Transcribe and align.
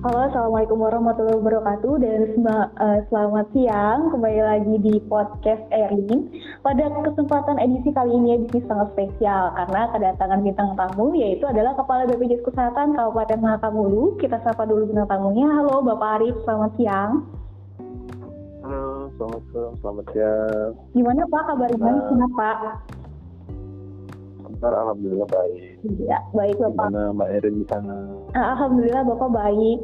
Halo, 0.00 0.32
Assalamualaikum 0.32 0.80
warahmatullahi 0.80 1.44
wabarakatuh 1.44 1.92
dan 2.00 2.20
uh, 2.48 3.04
selamat 3.12 3.52
siang 3.52 4.08
kembali 4.08 4.40
lagi 4.40 4.74
di 4.80 4.96
podcast 5.04 5.60
Erin. 5.68 6.24
Pada 6.64 6.88
kesempatan 7.04 7.60
edisi 7.60 7.92
kali 7.92 8.08
ini 8.16 8.40
edisi 8.40 8.64
sangat 8.64 8.96
spesial 8.96 9.52
karena 9.52 9.92
kedatangan 9.92 10.40
bintang 10.40 10.72
tamu 10.72 11.12
yaitu 11.12 11.44
adalah 11.44 11.76
Kepala 11.76 12.08
BPJS 12.08 12.48
Kesehatan 12.48 12.96
Kabupaten 12.96 13.44
Mahakamulu. 13.44 14.16
Kita 14.16 14.40
sapa 14.40 14.64
dulu 14.64 14.88
bintang 14.88 15.04
tamunya. 15.04 15.52
Halo 15.52 15.84
Bapak 15.84 16.24
Arif, 16.24 16.36
selamat 16.48 16.72
siang. 16.80 17.12
Halo, 18.64 19.12
selamat 19.20 19.42
siang. 19.52 19.72
Selamat 19.84 20.06
siang. 20.16 20.70
Gimana 20.96 21.20
Pak 21.28 21.42
kabarnya? 21.44 21.92
Kenapa? 22.08 22.50
Bentar, 24.48 24.72
Alhamdulillah 24.80 25.28
baik. 25.28 25.69
Ya, 25.80 26.20
baik 26.36 26.60
Bapak. 26.60 26.92
Gimana 26.92 27.16
Mbak 27.16 27.28
Erin 27.40 27.54
di 27.56 27.66
sana? 27.72 27.96
Ah, 28.36 28.52
Alhamdulillah 28.52 29.00
Bapak 29.08 29.30
baik. 29.32 29.78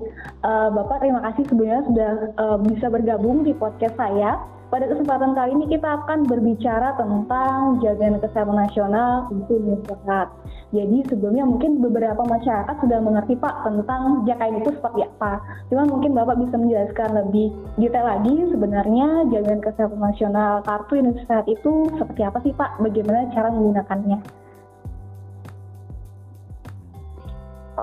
Uh, 0.45 0.69
Bapak 0.77 1.01
terima 1.01 1.25
kasih 1.25 1.49
sebenarnya 1.49 1.85
sudah 1.89 2.11
uh, 2.37 2.59
bisa 2.61 2.87
bergabung 2.93 3.49
di 3.49 3.57
podcast 3.57 3.97
saya. 3.97 4.37
Pada 4.67 4.91
kesempatan 4.91 5.39
kali 5.39 5.55
ini 5.55 5.79
kita 5.79 5.87
akan 6.03 6.27
berbicara 6.27 6.99
tentang 6.99 7.79
jaminan 7.81 8.19
kesehatan 8.19 8.59
nasional 8.59 9.31
untuk 9.31 9.63
masyarakat. 9.63 10.27
Jadi 10.75 11.07
sebelumnya 11.07 11.47
mungkin 11.47 11.79
beberapa 11.79 12.19
masyarakat 12.27 12.75
sudah 12.83 12.99
mengerti 12.99 13.39
Pak 13.39 13.63
tentang 13.63 14.27
JKN 14.27 14.67
itu 14.67 14.75
seperti 14.75 15.07
apa. 15.07 15.39
Cuma 15.71 15.87
mungkin 15.87 16.19
Bapak 16.19 16.43
bisa 16.43 16.59
menjelaskan 16.59 17.15
lebih 17.15 17.55
detail 17.79 18.05
lagi 18.11 18.35
sebenarnya 18.51 19.31
jaminan 19.31 19.63
kesehatan 19.63 20.03
nasional 20.03 20.61
kartu 20.67 20.99
Indonesia 20.99 21.25
Sehat 21.31 21.47
itu 21.47 21.87
seperti 21.97 22.21
apa 22.27 22.39
sih 22.43 22.53
Pak? 22.53 22.83
Bagaimana 22.83 23.31
cara 23.33 23.49
menggunakannya? 23.55 24.46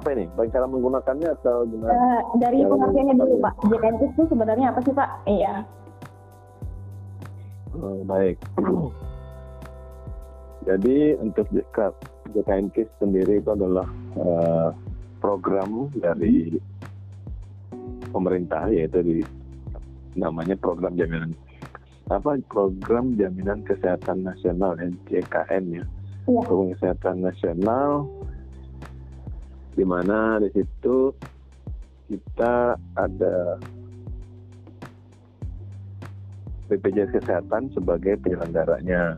Apa 0.03 0.19
ini? 0.19 0.27
Baik 0.35 0.51
cara 0.51 0.67
menggunakannya 0.67 1.29
atau 1.39 1.63
gimana? 1.63 1.95
Uh, 1.95 2.21
dari 2.43 2.59
pengertiannya 2.67 3.15
dulu 3.15 3.35
Pak. 3.39 3.53
JKN 3.71 3.95
itu 4.03 4.21
sebenarnya 4.27 4.65
apa 4.75 4.79
sih 4.83 4.91
Pak? 4.91 5.09
Iya. 5.31 5.53
Uh, 7.71 8.03
baik. 8.03 8.37
Jadi 10.67 10.97
untuk 11.23 11.47
JKN 12.35 12.67
KIS 12.75 12.91
sendiri 12.99 13.39
itu 13.39 13.49
adalah 13.55 13.87
uh, 14.19 14.75
program 15.23 15.87
dari 15.95 16.59
pemerintah 18.11 18.67
yaitu 18.67 18.99
di 18.99 19.17
namanya 20.19 20.53
program 20.59 20.93
jaminan 20.99 21.31
apa 22.11 22.37
program 22.51 23.15
jaminan 23.15 23.63
kesehatan 23.63 24.27
nasional 24.27 24.75
JKN 25.07 25.63
ya. 25.79 25.83
ya. 26.27 26.43
Program 26.43 26.75
kesehatan 26.75 27.23
nasional 27.23 28.03
di 29.73 29.85
mana 29.85 30.37
di 30.37 30.49
situ 30.53 31.09
kita 32.09 32.77
ada 32.93 33.57
BPJS 36.69 37.21
Kesehatan 37.21 37.73
sebagai 37.73 38.17
penyelenggaranya. 38.21 39.17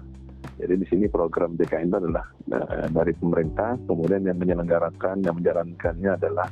Jadi 0.55 0.73
di 0.79 0.85
sini 0.87 1.05
program 1.11 1.59
JKN 1.59 1.91
adalah 1.91 2.25
uh, 2.51 2.87
dari 2.87 3.11
pemerintah, 3.11 3.75
kemudian 3.87 4.23
yang 4.23 4.39
menyelenggarakan, 4.39 5.19
yang 5.23 5.35
menjalankannya 5.35 6.11
adalah 6.15 6.47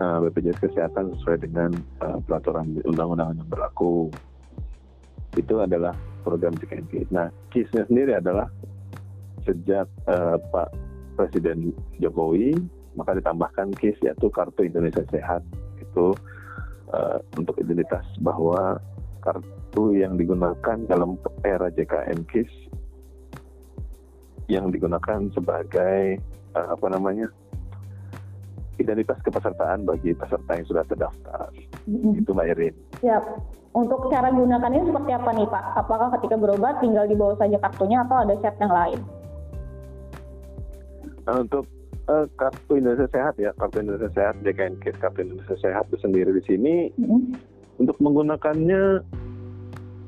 uh, 0.00 0.24
eh, 0.24 0.32
BPJS 0.32 0.58
Kesehatan 0.64 1.12
sesuai 1.20 1.44
dengan 1.44 1.70
uh, 2.00 2.16
peraturan 2.24 2.80
undang-undang 2.88 3.36
yang 3.36 3.48
berlaku. 3.48 4.08
Itu 5.36 5.60
adalah 5.60 5.92
program 6.24 6.56
JKN. 6.56 7.12
Nah, 7.12 7.28
KISnya 7.52 7.84
sendiri 7.84 8.16
adalah 8.16 8.48
sejak 9.44 9.84
uh, 10.08 10.40
Pak 10.40 10.72
Presiden 11.20 11.76
Jokowi 12.00 12.56
maka 12.94 13.18
ditambahkan 13.18 13.74
KIS 13.76 13.98
yaitu 14.02 14.26
Kartu 14.30 14.66
Indonesia 14.66 15.02
Sehat 15.10 15.42
itu 15.78 16.14
uh, 16.90 17.18
untuk 17.38 17.58
identitas 17.58 18.06
bahwa 18.22 18.78
kartu 19.24 19.96
yang 19.96 20.20
digunakan 20.20 20.76
dalam 20.86 21.16
era 21.42 21.72
JKN 21.72 22.28
KIS 22.28 22.52
yang 24.46 24.68
digunakan 24.68 25.32
sebagai 25.32 26.20
uh, 26.52 26.76
apa 26.76 26.86
namanya 26.92 27.26
identitas 28.76 29.18
kepesertaan 29.22 29.86
bagi 29.86 30.12
peserta 30.12 30.50
yang 30.58 30.66
sudah 30.66 30.84
terdaftar. 30.86 31.48
Mm-hmm. 31.86 32.20
Itu 32.20 32.30
Mbak 32.34 32.46
Irin. 32.58 32.74
Siap. 33.00 33.24
Untuk 33.74 34.06
cara 34.06 34.30
gunakannya 34.30 34.86
seperti 34.86 35.10
apa 35.14 35.30
nih 35.34 35.46
Pak? 35.50 35.64
Apakah 35.82 36.08
ketika 36.18 36.38
berobat 36.38 36.78
tinggal 36.78 37.10
dibawa 37.10 37.34
saja 37.38 37.58
kartunya 37.58 38.06
atau 38.06 38.22
ada 38.22 38.34
syarat 38.38 38.58
yang 38.62 38.74
lain? 38.74 39.00
Nah, 41.24 41.36
untuk 41.42 41.64
uh, 42.08 42.26
kartu 42.36 42.80
Indonesia 42.80 43.08
Sehat 43.10 43.34
ya, 43.40 43.50
kartu 43.56 43.80
Indonesia 43.84 44.10
Sehat 44.12 44.34
JKN 44.44 44.80
KIS 44.80 44.96
kartu 45.00 45.24
Indonesia 45.24 45.56
Sehat 45.60 45.84
itu 45.88 45.98
sendiri 46.00 46.30
di 46.34 46.42
sini 46.44 46.74
mm-hmm. 46.96 47.20
untuk 47.80 47.96
menggunakannya 48.00 49.04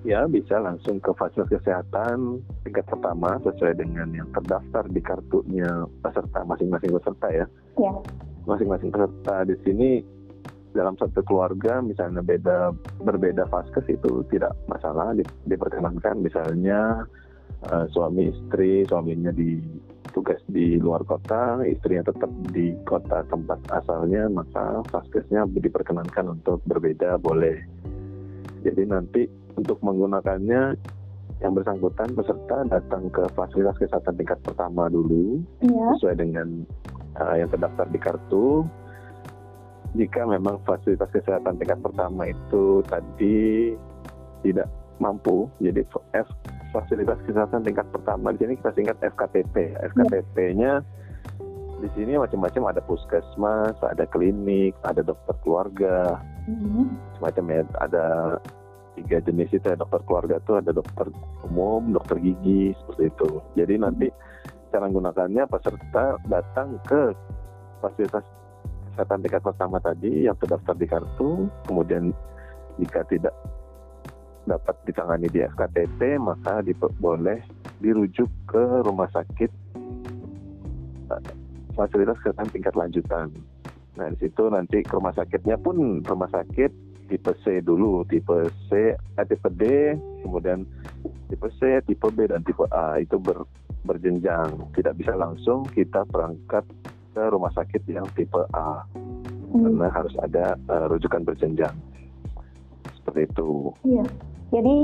ya 0.06 0.22
bisa 0.30 0.62
langsung 0.62 1.02
ke 1.02 1.10
fasilitas 1.18 1.50
kesehatan 1.58 2.38
tingkat 2.62 2.86
pertama 2.86 3.42
sesuai 3.42 3.74
dengan 3.74 4.06
yang 4.14 4.30
terdaftar 4.30 4.86
di 4.86 5.02
kartunya 5.02 5.70
peserta 5.98 6.46
masing-masing 6.46 6.94
peserta 6.94 7.28
ya. 7.34 7.46
Yeah. 7.74 7.96
Masing-masing 8.46 8.94
peserta 8.94 9.42
di 9.42 9.56
sini 9.66 9.90
dalam 10.70 10.94
satu 11.00 11.24
keluarga 11.26 11.80
misalnya 11.80 12.20
beda 12.20 12.70
berbeda 13.02 13.48
vaskes 13.48 13.88
itu 13.88 14.22
tidak 14.28 14.52
masalah 14.68 15.16
di, 15.16 15.24
diperkenankan 15.48 16.20
misalnya 16.20 17.08
uh, 17.72 17.88
suami 17.90 18.28
istri 18.28 18.84
suaminya 18.84 19.32
di 19.32 19.56
tugas 20.16 20.40
di 20.48 20.80
luar 20.80 21.04
kota, 21.04 21.60
istrinya 21.68 22.08
tetap 22.08 22.32
di 22.48 22.72
kota 22.88 23.20
tempat 23.28 23.60
asalnya, 23.68 24.32
maka 24.32 24.80
vaskesnya 24.88 25.44
diperkenankan 25.52 26.40
untuk 26.40 26.64
berbeda 26.64 27.20
boleh. 27.20 27.60
Jadi 28.64 28.82
nanti 28.88 29.28
untuk 29.60 29.76
menggunakannya 29.84 30.72
yang 31.44 31.52
bersangkutan 31.52 32.16
peserta 32.16 32.64
datang 32.64 33.12
ke 33.12 33.28
fasilitas 33.36 33.76
kesehatan 33.76 34.16
tingkat 34.16 34.40
pertama 34.40 34.88
dulu 34.88 35.44
ya. 35.60 35.92
sesuai 36.00 36.16
dengan 36.16 36.64
uh, 37.20 37.36
yang 37.36 37.52
terdaftar 37.52 37.86
di 37.92 38.00
kartu. 38.00 38.64
Jika 40.00 40.24
memang 40.24 40.64
fasilitas 40.64 41.12
kesehatan 41.12 41.60
tingkat 41.60 41.76
pertama 41.84 42.32
itu 42.32 42.80
tadi 42.88 43.76
tidak 44.40 44.68
mampu, 44.96 45.44
jadi 45.60 45.84
F 46.16 46.28
fasilitas 46.76 47.16
kesehatan 47.24 47.64
tingkat 47.64 47.88
pertama. 47.88 48.36
Di 48.36 48.44
sini 48.44 48.60
kita 48.60 48.70
singkat 48.76 48.98
FKTP. 49.00 49.80
FKTP-nya 49.92 50.84
di 51.80 51.88
sini 51.96 52.20
macam-macam. 52.20 52.76
Ada 52.76 52.80
puskesmas, 52.84 53.76
ada 53.80 54.04
klinik, 54.12 54.76
ada 54.84 55.00
dokter 55.00 55.34
keluarga, 55.40 56.20
mm-hmm. 56.44 56.86
semacam 57.16 57.44
ya. 57.48 57.60
Ada 57.80 58.04
tiga 58.96 59.18
jenis 59.24 59.52
itu 59.52 59.64
ya 59.64 59.76
dokter 59.76 60.00
keluarga 60.08 60.40
itu 60.40 60.52
ada 60.56 60.72
dokter 60.72 61.06
umum, 61.48 61.92
dokter 61.92 62.16
gigi 62.20 62.72
seperti 62.84 63.12
itu. 63.12 63.30
Jadi 63.56 63.74
nanti 63.80 64.06
cara 64.72 64.88
menggunakannya 64.88 65.44
peserta 65.48 66.20
datang 66.28 66.80
ke 66.84 67.12
fasilitas 67.80 68.24
kesehatan 68.92 69.20
tingkat 69.20 69.44
pertama 69.44 69.76
tadi 69.80 70.24
yang 70.24 70.36
terdaftar 70.40 70.72
di 70.72 70.86
kartu, 70.88 71.44
kemudian 71.68 72.16
jika 72.80 73.04
tidak 73.08 73.36
dapat 74.46 74.74
ditangani 74.86 75.26
di 75.28 75.42
FKTP 75.42 76.22
maka 76.22 76.62
boleh 77.02 77.42
dirujuk 77.82 78.30
ke 78.46 78.64
rumah 78.86 79.10
sakit 79.12 79.50
eh, 81.12 81.22
fasilitas 81.76 82.16
kesehatan 82.24 82.48
tingkat 82.54 82.74
lanjutan. 82.78 83.28
Nah 84.00 84.06
di 84.14 84.16
situ 84.28 84.48
nanti 84.48 84.80
ke 84.80 84.96
rumah 84.96 85.12
sakitnya 85.12 85.60
pun 85.60 86.00
rumah 86.06 86.30
sakit 86.32 86.70
tipe 87.06 87.32
C 87.46 87.62
dulu, 87.62 88.02
tipe 88.10 88.50
C, 88.66 88.94
eh, 88.94 89.26
tipe 89.26 89.48
D, 89.54 89.94
kemudian 90.26 90.66
tipe 91.30 91.48
C, 91.58 91.78
tipe 91.86 92.08
B 92.10 92.26
dan 92.26 92.42
tipe 92.42 92.66
A 92.74 92.98
itu 92.98 93.16
ber, 93.18 93.46
berjenjang. 93.86 94.50
Tidak 94.74 94.94
bisa 94.98 95.14
langsung 95.14 95.64
kita 95.70 96.02
berangkat 96.10 96.66
ke 97.14 97.22
rumah 97.32 97.50
sakit 97.54 97.86
yang 97.88 98.04
tipe 98.12 98.42
A 98.52 98.84
hmm. 99.54 99.62
karena 99.64 99.86
harus 99.88 100.14
ada 100.20 100.58
uh, 100.68 100.90
rujukan 100.90 101.24
berjenjang 101.24 101.72
seperti 103.00 103.30
itu. 103.30 103.72
Iya. 103.86 104.04
Jadi 104.54 104.76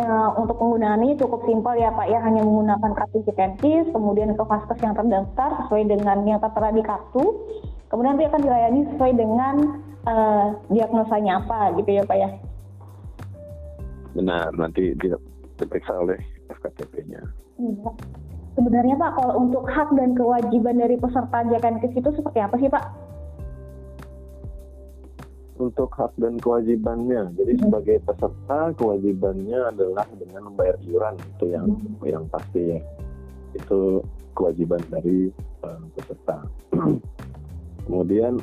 uh, 0.00 0.30
untuk 0.40 0.56
penggunaannya 0.56 1.20
cukup 1.20 1.44
simpel 1.44 1.76
ya 1.76 1.92
Pak 1.92 2.08
ya, 2.08 2.24
hanya 2.24 2.40
menggunakan 2.40 2.96
kartu 2.96 3.20
Citentis, 3.28 3.84
kemudian 3.92 4.32
ke 4.32 4.44
vaskes 4.48 4.80
yang 4.80 4.96
terdaftar 4.96 5.60
sesuai 5.64 5.92
dengan 5.92 6.24
yang 6.24 6.40
tertera 6.40 6.72
di 6.72 6.80
kartu, 6.80 7.24
kemudian 7.92 8.16
nanti 8.16 8.24
akan 8.32 8.40
dilayani 8.40 8.80
sesuai 8.96 9.12
dengan 9.12 9.54
uh, 10.08 10.56
diagnosanya 10.72 11.44
apa 11.44 11.76
gitu 11.76 12.00
ya 12.00 12.02
Pak 12.08 12.16
ya. 12.16 12.30
Benar, 14.16 14.56
nanti 14.56 14.96
diperiksa 15.60 16.00
oleh 16.00 16.16
FKTP-nya. 16.48 17.20
Iya. 17.60 17.90
Sebenarnya 18.56 18.96
Pak, 18.98 19.10
kalau 19.20 19.34
untuk 19.46 19.64
hak 19.68 19.94
dan 19.94 20.16
kewajiban 20.16 20.80
dari 20.80 20.96
peserta 20.96 21.44
JKNKIS 21.44 21.92
itu 21.92 22.10
seperti 22.16 22.38
apa 22.40 22.56
sih 22.56 22.72
Pak? 22.72 23.09
Untuk 25.60 25.92
hak 25.92 26.16
dan 26.16 26.40
kewajibannya. 26.40 27.36
Jadi 27.36 27.52
hmm. 27.54 27.62
sebagai 27.68 27.96
peserta 28.08 28.72
kewajibannya 28.80 29.60
adalah 29.68 30.08
dengan 30.16 30.48
membayar 30.48 30.76
iuran 30.80 31.14
itu 31.36 31.44
yang 31.52 31.66
hmm. 31.68 32.08
yang 32.08 32.24
pasti 32.32 32.76
ya. 32.76 32.80
Itu 33.52 34.00
kewajiban 34.32 34.80
dari 34.88 35.28
uh, 35.62 35.84
peserta. 35.92 36.48
Kemudian 37.86 38.40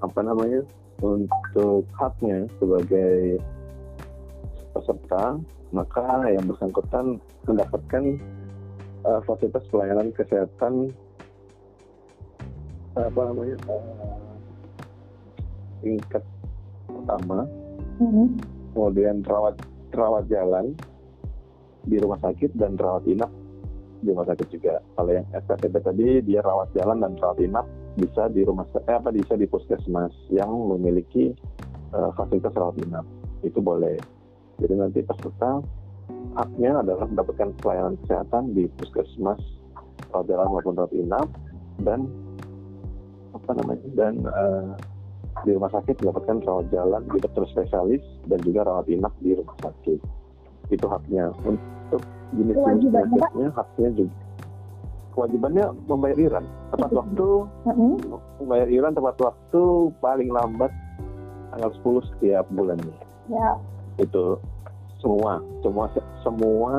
apa 0.00 0.20
namanya? 0.24 0.64
untuk 1.00 1.88
haknya 1.96 2.44
sebagai 2.60 3.40
peserta, 4.76 5.40
maka 5.72 6.28
yang 6.28 6.44
bersangkutan 6.44 7.16
mendapatkan 7.48 8.20
uh, 9.08 9.20
fasilitas 9.24 9.64
pelayanan 9.72 10.12
kesehatan 10.12 10.92
apa 12.98 13.20
namanya 13.22 13.56
uh, 13.70 14.29
tingkat 15.80 16.24
pertama, 16.86 17.48
mm-hmm. 18.00 18.26
kemudian 18.76 19.16
rawat 19.24 19.56
rawat 19.90 20.24
jalan 20.30 20.72
di 21.84 21.96
rumah 21.96 22.20
sakit 22.20 22.54
dan 22.60 22.76
rawat 22.76 23.04
inap 23.08 23.32
di 24.00 24.12
rumah 24.12 24.28
sakit 24.32 24.48
juga. 24.52 24.80
Kalau 24.96 25.10
yang 25.12 25.26
SKCB 25.32 25.74
tadi 25.80 26.08
dia 26.24 26.40
rawat 26.40 26.72
jalan 26.76 27.00
dan 27.04 27.16
rawat 27.20 27.40
inap 27.40 27.66
bisa 27.98 28.30
di 28.30 28.46
rumah 28.46 28.64
eh, 28.86 28.94
apa 28.94 29.10
bisa 29.10 29.34
di 29.34 29.50
puskesmas 29.50 30.14
yang 30.30 30.48
memiliki 30.48 31.34
uh, 31.94 32.10
fasilitas 32.14 32.54
rawat 32.54 32.78
inap 32.80 33.06
itu 33.42 33.58
boleh 33.58 33.98
jadi 34.60 34.74
nanti 34.76 35.00
peserta 35.02 35.64
haknya 36.36 36.84
adalah 36.84 37.08
mendapatkan 37.08 37.50
pelayanan 37.58 37.94
kesehatan 38.04 38.54
di 38.54 38.70
puskesmas 38.78 39.40
rawat 40.14 40.26
jalan 40.30 40.48
maupun 40.54 40.74
rawat 40.78 40.92
inap 40.94 41.28
dan 41.82 42.06
apa 43.34 43.50
namanya 43.58 43.88
dan 43.96 44.14
uh, 44.26 44.74
di 45.44 45.50
rumah 45.56 45.70
sakit 45.72 46.00
mendapatkan 46.00 46.36
rawat 46.44 46.66
jalan 46.72 47.02
di 47.08 47.18
dokter 47.20 47.44
spesialis 47.48 48.02
dan 48.28 48.38
juga 48.44 48.66
rawat 48.66 48.86
inap 48.88 49.14
di 49.20 49.36
rumah 49.36 49.56
sakit. 49.64 50.00
Itu 50.70 50.86
haknya. 50.86 51.32
Untuk 51.44 52.02
jenis 52.36 52.56
jenis 52.56 53.54
haknya 53.56 53.88
juga. 53.96 54.14
Kewajibannya 55.10 55.66
membayar 55.90 56.18
iuran. 56.22 56.44
Tepat 56.70 56.90
waktu 56.94 57.28
mm-hmm. 57.66 57.92
membayar 58.44 58.68
iuran 58.70 58.92
tepat 58.94 59.16
waktu 59.18 59.62
paling 59.98 60.30
lambat 60.30 60.72
tanggal 61.50 61.70
10 61.82 62.10
setiap 62.14 62.46
bulannya. 62.54 62.94
Ya. 63.30 63.54
itu 64.02 64.42
semua 64.98 65.38
semua 65.62 65.86
semua 66.26 66.72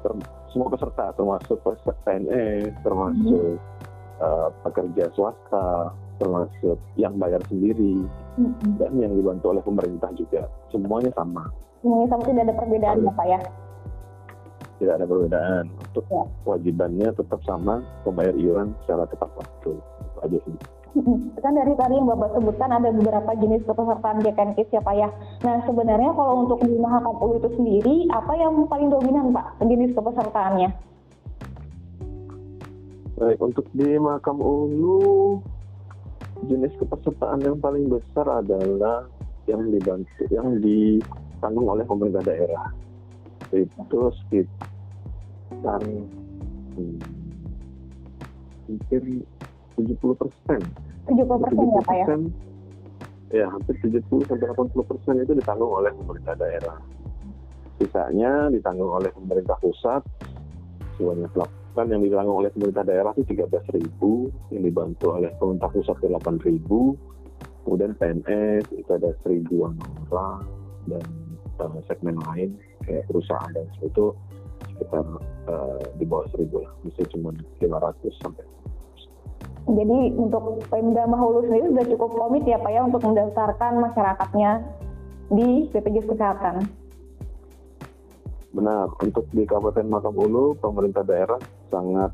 ter, 0.00 0.12
semua 0.48 0.68
peserta 0.72 1.12
termasuk 1.12 1.58
PNS 2.06 2.72
termasuk 2.80 3.60
mm-hmm. 3.60 4.24
uh, 4.24 4.48
pekerja 4.64 5.12
swasta 5.12 5.92
termasuk 6.20 6.78
yang 6.98 7.14
bayar 7.16 7.40
sendiri 7.48 8.02
mm-hmm. 8.38 8.76
dan 8.80 8.92
yang 8.98 9.12
dibantu 9.14 9.52
oleh 9.52 9.62
pemerintah 9.64 10.10
juga 10.16 10.48
semuanya 10.72 11.12
sama 11.14 11.48
semuanya 11.80 12.08
sama 12.12 12.22
tidak 12.28 12.42
ada 12.48 12.54
perbedaan 12.56 12.96
ya 13.04 13.12
pak 13.12 13.26
ya 13.26 13.40
tidak 14.82 14.94
ada 14.98 15.06
perbedaan 15.06 15.64
untuk 15.70 16.04
ya. 16.10 16.24
kewajibannya 16.42 17.08
tetap 17.14 17.40
sama 17.46 17.74
pembayar 18.02 18.34
iuran 18.34 18.74
secara 18.82 19.06
tepat 19.06 19.30
waktu 19.38 19.70
itu 19.78 20.18
aja 20.22 20.38
sih 20.42 20.56
kan 21.40 21.56
dari 21.56 21.72
tadi 21.72 21.96
yang 21.96 22.04
Bapak 22.04 22.36
sebutkan 22.36 22.68
ada 22.68 22.92
beberapa 22.92 23.32
jenis 23.40 23.64
kepesertaan 23.64 24.20
JKNKIS 24.20 24.68
ya 24.76 24.82
Pak 24.84 24.92
ya. 24.92 25.08
Nah 25.40 25.64
sebenarnya 25.64 26.12
kalau 26.12 26.44
untuk 26.44 26.60
di 26.68 26.76
Mahakam 26.76 27.16
Ulu 27.16 27.40
itu 27.40 27.48
sendiri, 27.56 27.96
apa 28.12 28.36
yang 28.36 28.68
paling 28.68 28.92
dominan 28.92 29.32
Pak 29.32 29.56
jenis 29.64 29.96
kepesertaannya? 29.96 30.68
Baik, 33.16 33.38
untuk 33.40 33.64
di 33.72 33.96
Mahakam 33.96 34.36
Ulu, 34.42 35.40
jenis 36.46 36.72
kepesertaan 36.78 37.40
yang 37.42 37.58
paling 37.62 37.86
besar 37.86 38.26
adalah 38.26 39.06
yang 39.46 39.62
dibantu, 39.70 40.22
yang 40.30 40.58
ditanggung 40.62 41.66
oleh 41.66 41.84
pemerintah 41.86 42.22
daerah. 42.26 42.70
Itu 43.52 44.10
sekitar 44.26 45.82
hmm, 46.78 46.98
hampir 48.66 49.02
70 49.76 49.98
persen. 50.16 50.60
70 51.10 51.42
persen 51.42 51.66
ya 51.66 51.82
Pak 51.82 51.96
ya? 51.96 52.06
Ya, 53.32 53.46
hampir 53.48 53.74
70 53.80 54.28
sampai 54.28 54.46
80 54.52 54.90
persen 54.90 55.14
itu 55.24 55.32
ditanggung 55.36 55.72
oleh 55.72 55.90
pemerintah 55.96 56.36
daerah. 56.36 56.78
Sisanya 57.80 58.52
ditanggung 58.52 58.92
oleh 58.92 59.08
pemerintah 59.10 59.56
pusat 59.58 60.04
sebanyak 61.00 61.32
kan 61.72 61.88
yang 61.88 62.04
ditanggung 62.04 62.44
oleh 62.44 62.50
pemerintah 62.52 62.84
daerah 62.84 63.12
itu 63.16 63.32
13 63.32 63.76
ribu, 63.76 64.28
yang 64.52 64.62
dibantu 64.64 65.16
oleh 65.16 65.32
pemerintah 65.40 65.72
pusat 65.72 65.96
itu 66.00 66.08
8 66.12 66.46
ribu, 66.48 66.96
kemudian 67.64 67.94
PNS 67.96 68.64
itu 68.74 68.90
ada 68.90 69.10
seribuan 69.22 69.78
orang 70.10 70.44
dan 70.90 71.04
uh, 71.62 71.78
segmen 71.86 72.18
lain 72.30 72.58
kayak 72.84 73.06
perusahaan 73.06 73.50
dan 73.54 73.66
itu 73.82 74.10
sekitar 74.74 75.06
uh, 75.46 75.82
di 75.98 76.04
bawah 76.06 76.26
seribu 76.34 76.62
lah 76.66 76.72
bisa 76.82 77.06
cuma 77.14 77.30
500 77.62 78.22
sampai 78.22 78.44
jadi 79.62 79.98
untuk 80.18 80.58
Pemda 80.66 81.06
Mahulu 81.06 81.46
sendiri 81.46 81.70
sudah 81.70 81.86
cukup 81.86 82.10
komit 82.18 82.42
ya 82.50 82.58
Pak 82.58 82.70
ya 82.74 82.82
untuk 82.82 83.06
mendaftarkan 83.06 83.78
masyarakatnya 83.78 84.50
di 85.30 85.70
BPJS 85.70 86.10
Kesehatan. 86.10 86.66
Benar, 88.52 88.90
untuk 89.00 89.24
di 89.30 89.46
Kabupaten 89.46 89.86
Makam 89.86 90.18
Ulu, 90.18 90.58
pemerintah 90.58 91.06
daerah 91.06 91.38
sangat 91.72 92.12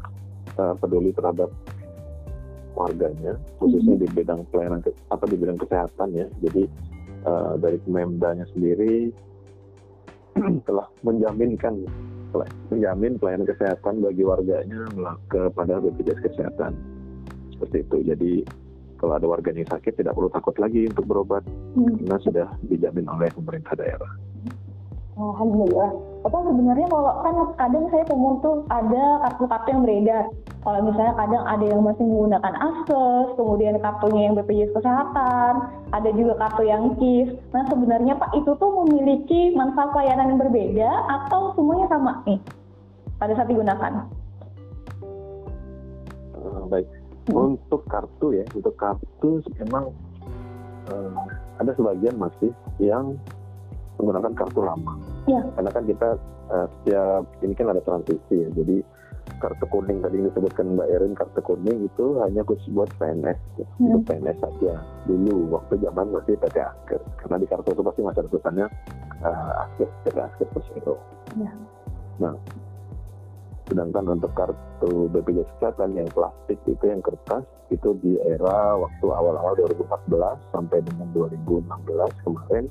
uh, 0.56 0.74
peduli 0.78 1.10
terhadap 1.10 1.50
warganya, 2.78 3.34
khususnya 3.58 3.98
mm 3.98 4.00
-hmm. 4.06 4.12
di 4.14 4.16
bidang 4.22 4.40
pelayanan 4.54 4.80
apa 5.10 5.24
di 5.26 5.36
bidang 5.36 5.58
kesehatan 5.58 6.08
ya. 6.14 6.26
Jadi 6.46 6.62
uh, 7.26 7.58
dari 7.58 7.76
Pemdanya 7.82 8.46
sendiri 8.54 9.10
telah 10.70 10.86
menjaminkan 11.02 11.82
menjamin 12.68 13.16
pelayanan 13.16 13.48
kesehatan 13.48 14.04
bagi 14.04 14.22
warganya 14.22 14.84
kepada 15.32 15.80
BPJS 15.80 16.20
Kesehatan. 16.28 16.76
Seperti 17.56 17.76
itu. 17.82 17.96
Jadi 18.04 18.32
kalau 19.00 19.16
ada 19.16 19.26
warga 19.26 19.54
yang 19.54 19.66
sakit 19.66 19.94
tidak 19.96 20.12
perlu 20.12 20.28
takut 20.28 20.54
lagi 20.58 20.86
untuk 20.90 21.06
berobat 21.06 21.42
hmm. 21.78 22.04
karena 22.04 22.18
sudah 22.20 22.46
dijamin 22.68 23.06
oleh 23.08 23.30
pemerintah 23.32 23.74
daerah. 23.78 24.12
Alhamdulillah. 25.18 25.90
Apa 26.26 26.38
sebenarnya 26.42 26.86
kalau 26.90 27.12
kan 27.22 27.36
kadang 27.54 27.84
saya 27.94 28.04
temukan 28.10 28.36
tuh 28.42 28.56
ada 28.74 29.04
kartu-kartu 29.22 29.68
yang 29.70 29.82
beredar. 29.86 30.24
Kalau 30.58 30.80
misalnya 30.82 31.14
kadang 31.14 31.44
ada 31.46 31.64
yang 31.64 31.80
masih 31.86 32.04
menggunakan 32.04 32.54
akses, 32.58 33.26
kemudian 33.38 33.78
kartunya 33.78 34.22
yang 34.26 34.34
BPJS 34.34 34.74
Kesehatan, 34.74 35.52
ada 35.94 36.10
juga 36.12 36.34
kartu 36.36 36.62
yang 36.66 36.98
KIS. 36.98 37.30
Nah 37.54 37.62
sebenarnya 37.70 38.18
Pak 38.18 38.34
itu 38.34 38.50
tuh 38.58 38.70
memiliki 38.84 39.54
manfaat 39.54 39.94
pelayanan 39.94 40.34
yang 40.34 40.40
berbeda 40.42 40.90
atau 41.06 41.54
semuanya 41.54 41.86
sama 41.88 42.20
nih 42.26 42.42
pada 43.22 43.32
saat 43.38 43.48
digunakan? 43.48 43.92
Uh, 46.34 46.62
baik. 46.66 46.86
Hmm. 47.30 47.54
Untuk 47.54 47.86
kartu 47.86 48.34
ya, 48.34 48.44
untuk 48.52 48.74
kartu 48.74 49.38
memang 49.62 49.94
uh, 50.90 51.12
ada 51.62 51.70
sebagian 51.78 52.18
masih 52.18 52.50
yang 52.82 53.14
menggunakan 53.96 54.32
kartu 54.34 54.60
lama. 54.62 54.94
Ya. 55.28 55.42
Karena 55.54 55.70
kan 55.70 55.84
kita 55.84 56.08
uh, 56.48 56.66
setiap 56.80 57.22
ini 57.44 57.54
kan 57.54 57.68
ada 57.70 57.82
transisi 57.84 58.34
ya. 58.34 58.48
Jadi 58.56 58.76
kartu 59.36 59.66
kuning 59.68 60.00
tadi 60.00 60.24
disebutkan 60.24 60.72
Mbak 60.74 60.88
Erin 60.88 61.12
kartu 61.12 61.40
kuning 61.44 61.84
itu 61.84 62.16
hanya 62.24 62.40
khusus 62.48 62.72
buat 62.72 62.88
PNS 62.96 63.38
ya. 63.60 63.66
hmm. 63.68 63.84
untuk 63.84 64.02
PNS 64.08 64.38
saja 64.40 64.72
dulu 65.04 65.52
waktu 65.52 65.74
zaman 65.84 66.06
masih 66.10 66.34
PT 66.40 66.56
Askes 66.56 67.02
karena 67.20 67.36
di 67.36 67.46
kartu 67.46 67.68
itu 67.76 67.82
pasti 67.84 68.00
masih 68.00 68.24
tulisannya 68.32 68.66
uh, 69.22 69.62
Askes 69.68 69.90
PT 70.08 70.16
Askes 70.16 70.48
terus 70.56 70.68
itu. 70.74 70.94
Ya. 71.36 71.52
Nah 72.18 72.34
sedangkan 73.68 74.16
untuk 74.16 74.32
kartu 74.32 75.12
BPJS 75.12 75.44
Kesehatan 75.60 75.92
yang 75.92 76.08
plastik 76.16 76.56
itu 76.64 76.84
yang 76.88 77.04
kertas 77.04 77.44
itu 77.68 77.92
di 78.00 78.16
era 78.24 78.80
waktu 78.80 79.06
awal-awal 79.12 79.52
2014 79.60 80.56
sampai 80.56 80.80
dengan 80.80 81.08
2016 81.12 81.68
kemarin 82.24 82.64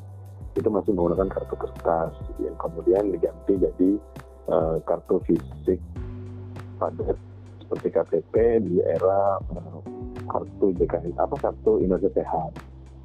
itu 0.58 0.70
masih 0.74 0.92
menggunakan 0.98 1.30
kartu 1.30 1.56
kertas 1.56 2.12
yang 2.42 2.58
kemudian 2.58 3.14
diganti 3.14 3.54
jadi 3.62 3.90
uh, 4.50 4.76
kartu 4.84 5.22
fisik 5.30 5.78
pada 6.82 7.14
seperti 7.62 7.88
KTP 7.94 8.34
di 8.66 8.82
era 8.82 9.38
uh, 9.38 9.80
kartu 10.26 10.74
JKN 10.76 11.14
apa 11.22 11.36
kartu 11.38 11.80
Indonesia 11.80 12.10
Sehat. 12.18 12.52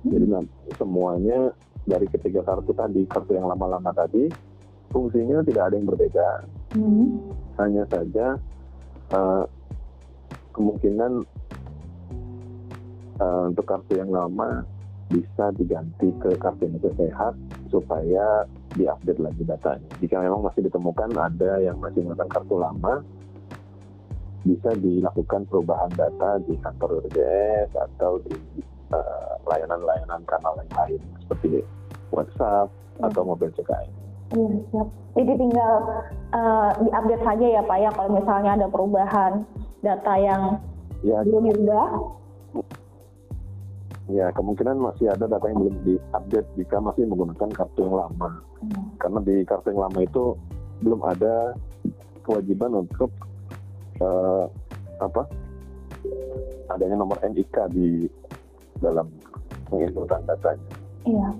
Jadi 0.02 0.26
nah, 0.26 0.42
semuanya 0.80 1.54
dari 1.86 2.06
ketiga 2.10 2.42
kartu 2.42 2.74
tadi, 2.74 3.06
kartu 3.06 3.38
yang 3.38 3.46
lama-lama 3.46 3.94
tadi, 3.94 4.26
fungsinya 4.90 5.44
tidak 5.46 5.70
ada 5.70 5.74
yang 5.78 5.86
berbeda. 5.86 6.28
Hmm. 6.74 7.20
Hanya 7.60 7.84
saja 7.86 8.40
uh, 9.14 9.44
kemungkinan 10.56 11.12
uh, 13.22 13.42
untuk 13.50 13.66
kartu 13.66 13.98
yang 13.98 14.10
lama 14.10 14.66
bisa 15.12 15.52
diganti 15.60 16.08
ke 16.24 16.32
kartu 16.40 16.64
Indonesia 16.64 16.96
Sehat 16.96 17.34
supaya 17.68 18.48
diupdate 18.72 19.20
lagi 19.20 19.42
datanya. 19.44 19.88
Jika 20.00 20.16
memang 20.24 20.40
masih 20.48 20.64
ditemukan 20.64 21.12
ada 21.12 21.60
yang 21.60 21.76
masih 21.76 22.00
menggunakan 22.00 22.32
kartu 22.32 22.56
lama, 22.56 23.04
bisa 24.42 24.72
dilakukan 24.80 25.46
perubahan 25.46 25.92
data 25.94 26.40
di 26.48 26.56
kantor 26.58 27.04
BPJS 27.06 27.70
atau 27.76 28.18
di 28.26 28.34
uh, 28.90 29.38
layanan-layanan 29.46 30.24
kanal 30.26 30.56
yang 30.58 30.72
lain 30.74 31.00
seperti 31.22 31.62
WhatsApp 32.10 32.72
hmm. 32.98 33.06
atau 33.06 33.22
mobil 33.22 33.52
CKN. 33.54 33.92
Hmm, 34.32 34.64
Jadi 35.12 35.32
tinggal 35.36 35.72
uh, 36.32 36.72
diupdate 36.80 37.20
saja 37.20 37.46
ya 37.60 37.62
Pak 37.68 37.78
ya 37.84 37.90
kalau 37.92 38.10
misalnya 38.16 38.50
ada 38.56 38.66
perubahan 38.72 39.44
data 39.84 40.14
yang 40.16 40.42
ya, 41.04 41.20
belum 41.20 41.52
diubah 41.52 41.86
Ya 44.10 44.34
kemungkinan 44.34 44.82
masih 44.82 45.14
ada 45.14 45.30
data 45.30 45.46
yang 45.46 45.62
belum 45.62 45.76
diupdate 45.86 46.48
jika 46.58 46.76
masih 46.82 47.06
menggunakan 47.06 47.50
kartu 47.54 47.86
yang 47.86 47.96
lama. 47.96 48.30
Hmm. 48.58 48.84
Karena 48.98 49.18
di 49.22 49.36
kartu 49.46 49.70
yang 49.70 49.82
lama 49.86 49.98
itu 50.02 50.24
belum 50.82 51.00
ada 51.06 51.54
kewajiban 52.26 52.82
untuk 52.82 53.10
eh, 54.02 54.44
apa 54.98 55.22
adanya 56.74 56.98
nomor 56.98 57.18
NIK 57.22 57.56
di 57.70 58.10
dalam 58.82 59.06
penginputan 59.70 60.22
datanya. 60.26 60.66
Iya. 61.06 61.30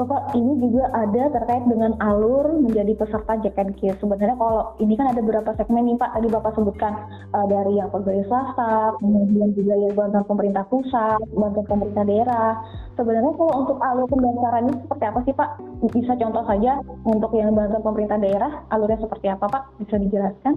Bapak, 0.00 0.32
ini 0.32 0.56
juga 0.64 0.88
ada 0.96 1.28
terkait 1.28 1.60
dengan 1.68 1.92
alur 2.00 2.56
menjadi 2.56 2.96
peserta 2.96 3.36
Jack 3.44 3.60
and 3.60 3.76
Kiss. 3.76 4.00
Sebenarnya 4.00 4.32
kalau 4.40 4.72
ini 4.80 4.96
kan 4.96 5.12
ada 5.12 5.20
beberapa 5.20 5.52
segmen 5.60 5.92
nih 5.92 6.00
Pak, 6.00 6.16
tadi 6.16 6.28
Bapak 6.32 6.56
sebutkan 6.56 7.04
uh, 7.36 7.44
dari 7.44 7.76
yang 7.76 7.92
pegawai 7.92 8.24
swasta, 8.24 8.96
kemudian 8.96 9.52
juga 9.52 9.76
yang 9.76 9.92
bantuan 9.92 10.24
pemerintah 10.24 10.64
pusat, 10.72 11.20
bantuan 11.36 11.68
pemerintah 11.68 12.08
daerah. 12.08 12.50
Sebenarnya 12.96 13.32
kalau 13.36 13.54
untuk 13.60 13.76
alur 13.76 14.08
pendaftaran 14.08 14.72
ini 14.72 14.74
seperti 14.80 15.04
apa 15.04 15.20
sih 15.28 15.34
Pak? 15.36 15.50
Bisa 15.92 16.12
contoh 16.16 16.44
saja 16.48 16.72
untuk 17.04 17.30
yang 17.36 17.52
bantuan 17.52 17.84
pemerintah 17.84 18.16
daerah, 18.16 18.52
alurnya 18.72 19.04
seperti 19.04 19.28
apa 19.28 19.52
Pak? 19.52 19.62
Bisa 19.84 20.00
dijelaskan? 20.00 20.56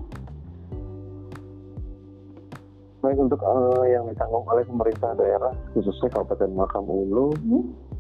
Baik 3.04 3.20
untuk 3.20 3.44
eh, 3.44 3.92
yang 3.92 4.08
ditanggung 4.08 4.48
oleh 4.48 4.64
pemerintah 4.64 5.12
daerah, 5.20 5.52
khususnya 5.76 6.08
Kabupaten 6.16 6.56
Makam 6.56 6.88
Ulu, 6.88 7.36
Hmm? 7.44 7.92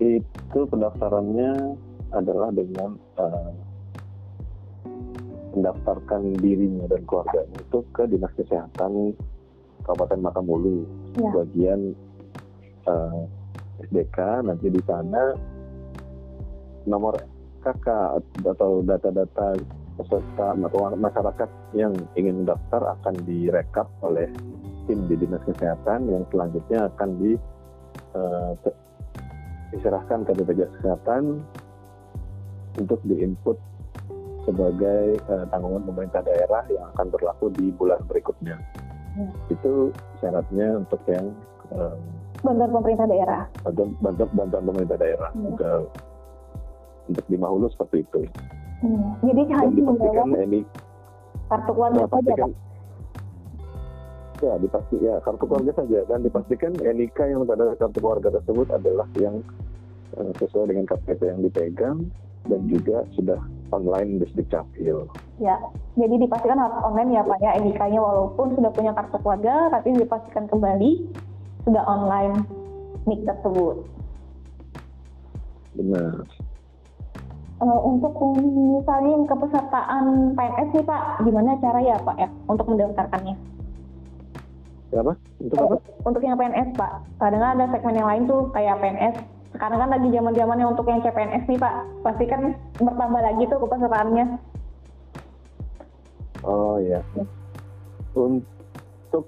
Itu 0.00 0.60
pendaftarannya 0.68 1.76
adalah 2.12 2.52
dengan 2.52 2.96
eh, 3.16 3.52
mendaftarkan 5.56 6.36
dirinya 6.36 6.84
dan 6.92 7.00
keluarganya 7.08 7.56
itu 7.56 7.80
ke 7.96 8.04
dinas 8.04 8.32
kesehatan 8.36 9.16
Kabupaten 9.84 10.20
Makam 10.20 10.46
Ulu 10.46 10.78
Ya. 11.16 11.32
bagian 11.32 11.96
eh, 12.84 13.20
SDK 13.88 14.44
nanti 14.44 14.68
di 14.68 14.82
sana 14.84 15.32
nomor 16.84 17.16
KK 17.64 17.86
atau 18.44 18.84
data-data 18.84 19.56
peserta 19.96 20.52
atau 20.54 20.92
masyarakat 20.92 21.50
yang 21.72 21.96
ingin 22.20 22.44
mendaftar 22.44 22.84
akan 23.00 23.16
direkap 23.24 23.88
oleh 24.04 24.28
tim 24.84 25.08
di 25.08 25.16
dinas 25.18 25.40
kesehatan 25.48 26.04
yang 26.06 26.22
selanjutnya 26.30 26.92
akan 26.92 27.10
di 27.16 27.32
te- 28.60 28.85
diserahkan 29.74 30.22
ke 30.26 30.30
BPJS 30.36 30.70
Kesehatan 30.78 31.42
untuk 32.76 33.00
diinput 33.08 33.56
sebagai 34.46 35.18
eh, 35.18 35.44
tanggungan 35.50 35.82
pemerintah 35.90 36.22
daerah 36.22 36.62
yang 36.70 36.86
akan 36.94 37.06
berlaku 37.10 37.50
di 37.56 37.74
bulan 37.74 37.98
berikutnya. 38.06 38.56
Ya. 39.16 39.28
Itu 39.50 39.90
syaratnya 40.22 40.86
untuk 40.86 41.02
yang 41.10 41.34
eh, 41.74 41.96
Bantuan 42.44 42.68
pemerintah 42.68 43.08
daerah. 43.08 43.42
bantuan, 43.64 43.90
bantuan, 43.98 44.30
bantuan 44.36 44.62
pemerintah 44.70 44.96
daerah. 45.00 45.30
Ya. 45.34 45.50
Ke- 45.56 45.88
untuk 47.06 47.26
di 47.30 47.36
Mahulu 47.38 47.70
seperti 47.70 48.02
itu. 48.02 48.20
Hmm. 48.82 49.14
Jadi 49.22 49.42
hanya 49.56 49.82
membawa 49.82 50.26
ini 50.42 50.60
kartu 51.46 51.70
keluarga 51.72 52.02
saja 52.10 52.32
Pak? 52.34 52.50
Ya 54.42 54.54
dipasti 54.60 54.96
ya 55.00 55.16
kartu 55.24 55.44
keluarga 55.48 55.72
saja 55.76 56.04
dan 56.08 56.20
dipastikan 56.24 56.72
NIK 56.76 57.18
yang 57.32 57.42
pada 57.48 57.76
kartu 57.76 57.98
keluarga 57.98 58.28
tersebut 58.40 58.68
adalah 58.72 59.08
yang 59.16 59.40
eh, 60.16 60.32
sesuai 60.40 60.72
dengan 60.72 60.84
KTP 60.88 61.20
yang 61.24 61.40
dipegang 61.44 61.98
dan 62.46 62.60
juga 62.70 63.02
sudah 63.18 63.40
online 63.74 64.22
di 64.22 64.44
Capil. 64.46 65.10
Ya, 65.42 65.58
jadi 65.98 66.14
dipastikan 66.22 66.56
harus 66.56 66.78
online 66.86 67.18
ya 67.18 67.22
Pak 67.26 67.38
ya 67.42 67.58
NIK-nya 67.58 68.00
walaupun 68.00 68.54
sudah 68.54 68.70
punya 68.70 68.92
kartu 68.94 69.18
keluarga 69.20 69.68
tapi 69.74 69.92
dipastikan 69.98 70.46
kembali 70.46 71.10
sudah 71.66 71.82
online 71.84 72.46
NIK 73.04 73.26
tersebut. 73.26 73.76
Benar. 75.76 76.24
Eh, 77.56 77.80
untuk 77.88 78.12
misalnya 78.36 79.10
yang 79.16 79.24
kepesertaan 79.24 80.04
PNS 80.36 80.68
nih 80.76 80.84
Pak, 80.84 81.02
gimana 81.24 81.56
cara 81.56 81.80
ya 81.80 81.96
Pak 82.04 82.16
ya 82.20 82.28
untuk 82.52 82.68
mendaftarkannya? 82.68 83.36
Apa? 84.94 85.12
Untuk 85.42 85.56
apa? 85.58 85.76
Untuk 86.06 86.22
yang 86.22 86.38
PNS 86.38 86.78
Pak, 86.78 86.92
kadang 87.18 87.42
ada 87.42 87.64
segmen 87.74 87.98
yang 87.98 88.06
lain 88.06 88.22
tuh 88.30 88.46
kayak 88.54 88.78
PNS. 88.78 89.16
Sekarang 89.56 89.78
kan 89.80 89.90
lagi 89.90 90.08
zaman 90.12 90.36
zamannya 90.36 90.66
untuk 90.68 90.86
yang 90.86 91.00
CPNS 91.00 91.48
nih 91.48 91.58
Pak, 91.58 91.74
pasti 92.04 92.24
kan 92.28 92.52
bertambah 92.76 93.22
lagi 93.24 93.42
tuh 93.48 93.58
kepesertaannya. 93.64 94.26
Oh 96.44 96.76
ya. 96.78 97.00
Untuk 98.14 99.26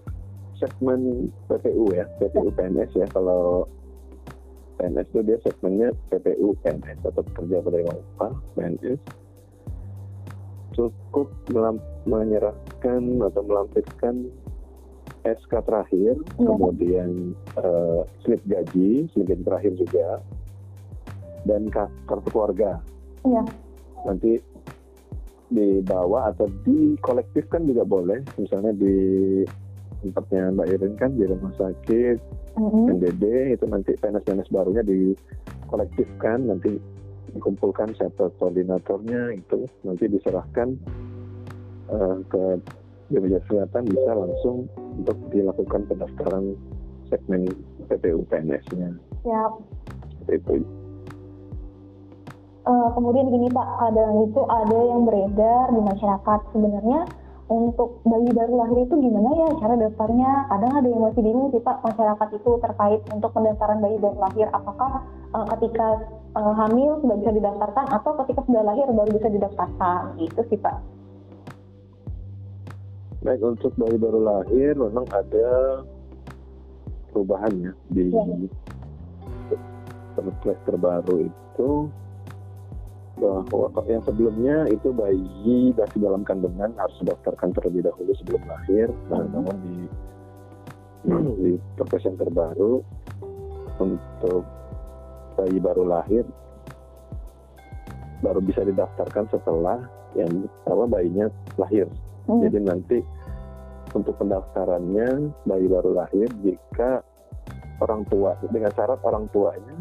segmen 0.61 1.33
PPU 1.49 1.91
ya, 1.97 2.05
PPU 2.23 2.53
PNS 2.53 2.91
ya. 2.95 3.07
Kalau 3.11 3.65
PNS 4.79 5.09
itu 5.11 5.21
dia 5.27 5.39
segmennya 5.43 5.91
PPU 6.13 6.55
PNS 6.63 7.03
atau 7.03 7.23
pekerja 7.35 7.65
penerima 7.65 7.93
upah 7.99 8.33
PNS. 8.55 9.01
Cukup 10.77 11.27
menyerahkan 12.07 13.03
atau 13.27 13.43
melampirkan 13.43 14.31
SK 15.37 15.53
terakhir, 15.63 16.15
Iya. 16.37 16.47
kemudian 16.47 17.11
eh, 17.57 18.01
slip 18.23 18.41
gaji, 18.45 19.09
slip 19.13 19.27
gaji 19.27 19.43
terakhir 19.43 19.73
juga, 19.77 20.09
dan 21.45 21.69
ka- 21.69 21.93
kartu 22.05 22.29
keluarga 22.29 22.81
Iya. 23.25 23.43
nanti 24.05 24.39
dibawa 25.49 26.29
atau 26.29 26.45
dikolektifkan 26.63 27.65
juga 27.65 27.81
boleh 27.83 28.21
misalnya 28.37 28.69
di 28.71 28.97
tempatnya 30.05 30.53
Mbak 30.53 30.69
Irin 30.71 30.95
kan 30.95 31.11
di 31.17 31.25
rumah 31.25 31.51
sakit 31.57 32.17
Mhm. 32.61 33.01
NDD 33.01 33.25
itu 33.57 33.65
nanti 33.65 33.97
PNS-PNS 33.97 34.53
barunya 34.53 34.85
dikolektifkan 34.85 36.53
nanti 36.53 36.77
dikumpulkan 37.33 37.97
siapa 37.97 38.29
koordinatornya 38.37 39.37
itu 39.37 39.65
nanti 39.83 40.05
diserahkan 40.07 40.77
eh, 41.89 42.17
ke 42.29 42.45
BPJS 43.09 43.45
Kesehatan 43.49 43.85
bisa 43.89 44.11
langsung 44.13 44.69
untuk 44.97 45.17
dilakukan 45.33 45.85
pendaftaran 45.89 46.57
segmen 47.09 47.49
PPU 47.89 48.25
PNS-nya 48.29 48.93
Siap. 49.25 49.53
Seperti 50.25 50.61
itu 50.61 50.79
Eh, 52.69 52.89
kemudian 52.93 53.33
gini 53.33 53.49
Pak, 53.49 53.69
kadang 53.81 54.29
itu 54.29 54.41
ada 54.45 54.79
yang 54.93 55.09
beredar 55.09 55.73
di 55.73 55.81
masyarakat 55.81 56.41
sebenarnya 56.53 57.01
untuk 57.49 58.05
bayi 58.05 58.29
baru 58.29 58.61
lahir 58.61 58.85
itu 58.85 58.93
gimana 58.93 59.31
ya 59.41 59.49
cara 59.57 59.75
daftarnya? 59.81 60.31
Kadang 60.53 60.73
ada 60.77 60.85
yang 60.85 61.01
masih 61.01 61.25
bingung 61.25 61.49
sih 61.49 61.65
Pak 61.65 61.81
masyarakat 61.81 62.29
itu 62.37 62.51
terkait 62.61 63.01
untuk 63.09 63.33
pendaftaran 63.33 63.81
bayi 63.81 63.97
baru 63.97 64.21
lahir. 64.21 64.53
Apakah 64.53 65.01
eh, 65.33 65.47
ketika 65.57 65.89
eh, 66.37 66.53
hamil 66.61 67.01
sudah 67.01 67.17
bisa 67.25 67.33
didaftarkan 67.41 67.87
atau 67.89 68.11
ketika 68.21 68.41
sudah 68.45 68.61
lahir 68.61 68.85
baru 68.93 69.11
bisa 69.17 69.29
didaftarkan? 69.33 70.21
Itu 70.21 70.45
sih 70.53 70.61
Pak. 70.61 70.98
Baik 73.29 73.45
untuk 73.45 73.77
bayi 73.77 74.01
baru 74.01 74.25
lahir 74.25 74.73
memang 74.73 75.05
ada 75.13 75.85
perubahan 77.13 77.53
ya 77.61 77.73
di 77.93 78.09
Ya. 78.09 78.25
perpres 80.17 80.57
terbaru 80.65 81.29
itu 81.29 81.71
bahwa 83.21 83.69
yang 83.85 84.01
sebelumnya 84.09 84.65
itu 84.73 84.97
bayi 84.97 85.77
masih 85.77 86.01
dalam 86.01 86.25
kandungan 86.25 86.73
harus 86.81 86.97
didaftarkan 87.05 87.53
terlebih 87.53 87.85
dahulu 87.85 88.17
sebelum 88.17 88.41
lahir. 88.49 88.89
Nah, 89.13 89.21
Mhm. 89.21 89.31
namun 89.37 89.57
di 89.61 89.77
di 91.45 91.51
perpres 91.77 92.09
yang 92.09 92.17
terbaru 92.17 92.81
untuk 93.77 94.43
bayi 95.37 95.61
baru 95.61 95.85
lahir 95.85 96.25
baru 98.25 98.41
bisa 98.41 98.65
didaftarkan 98.65 99.29
setelah 99.29 99.85
yang 100.17 100.49
apa 100.65 100.85
bayinya 100.89 101.29
lahir. 101.61 101.85
Hmm. 102.27 102.43
Jadi 102.45 102.59
nanti 102.61 102.99
untuk 103.95 104.15
pendaftarannya 104.21 105.33
bayi 105.49 105.67
baru 105.69 105.97
lahir 105.97 106.29
jika 106.45 107.01
orang 107.81 108.03
tua 108.11 108.35
dengan 108.51 108.73
syarat 108.75 109.01
orang 109.07 109.31
tuanya 109.31 109.77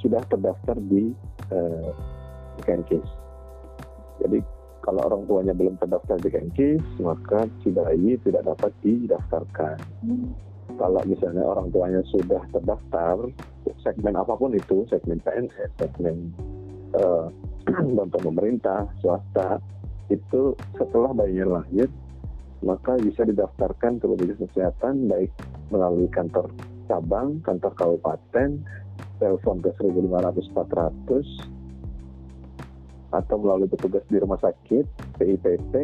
sudah 0.00 0.20
terdaftar 0.32 0.76
di 0.88 1.12
eh, 1.52 1.90
Kenkis. 2.64 3.04
Jadi 4.20 4.40
kalau 4.80 5.00
orang 5.06 5.22
tuanya 5.28 5.52
belum 5.52 5.76
terdaftar 5.76 6.16
di 6.20 6.30
Kenkis, 6.32 6.84
maka 7.04 7.44
si 7.60 7.68
bayi 7.72 8.16
tidak 8.24 8.48
dapat 8.48 8.72
didaftarkan. 8.80 9.76
Hmm. 10.04 10.32
Kalau 10.80 11.02
misalnya 11.04 11.44
orang 11.44 11.68
tuanya 11.68 12.00
sudah 12.08 12.40
terdaftar, 12.48 13.28
segmen 13.84 14.16
apa 14.16 14.32
pun 14.40 14.56
itu, 14.56 14.88
segmen 14.88 15.20
PNS, 15.20 15.70
segmen 15.76 16.32
eh, 16.96 17.26
bantuan 17.96 18.24
pemerintah, 18.32 18.88
swasta, 19.04 19.60
itu 20.08 20.56
setelah 20.74 21.12
bayinya 21.12 21.60
lahir, 21.60 21.86
maka 22.60 22.96
bisa 23.00 23.24
didaftarkan 23.24 24.00
ke 24.00 24.04
BPJS 24.04 24.40
Kesehatan 24.50 25.08
baik 25.08 25.32
melalui 25.72 26.08
kantor 26.12 26.52
cabang, 26.90 27.40
kantor 27.46 27.72
kabupaten, 27.78 28.60
telepon 29.22 29.56
ke 29.62 29.70
1500 29.78 30.50
400 30.52 31.56
atau 33.10 33.36
melalui 33.42 33.66
petugas 33.66 34.06
di 34.06 34.22
rumah 34.22 34.38
sakit, 34.38 34.86
PIPP, 35.18 35.74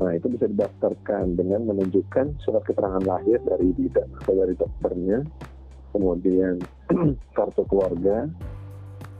Nah 0.00 0.16
itu 0.16 0.32
bisa 0.32 0.48
didaftarkan 0.48 1.36
dengan 1.36 1.68
menunjukkan 1.68 2.40
surat 2.40 2.64
keterangan 2.64 3.04
lahir 3.04 3.36
dari 3.44 3.76
bidan 3.76 4.08
atau 4.24 4.32
dari 4.40 4.54
dokternya, 4.56 5.20
kemudian 5.92 6.56
kartu 7.36 7.62
keluarga 7.68 8.24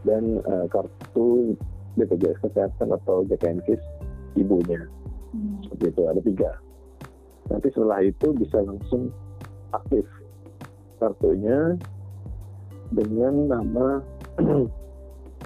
dan 0.08 0.40
uh, 0.48 0.66
kartu 0.72 1.52
BPJS 2.00 2.40
Kesehatan 2.40 2.88
atau 2.88 3.28
JKNKIS 3.28 3.82
ibunya. 4.40 4.88
Hmm. 5.32 5.58
Seperti 5.64 5.84
itu 5.88 6.02
ada 6.08 6.20
tiga. 6.20 6.50
Nanti 7.48 7.68
setelah 7.72 8.00
itu 8.04 8.26
bisa 8.36 8.58
langsung 8.62 9.10
aktif 9.72 10.04
kartunya 11.00 11.74
dengan 12.92 13.34
nama 13.50 13.86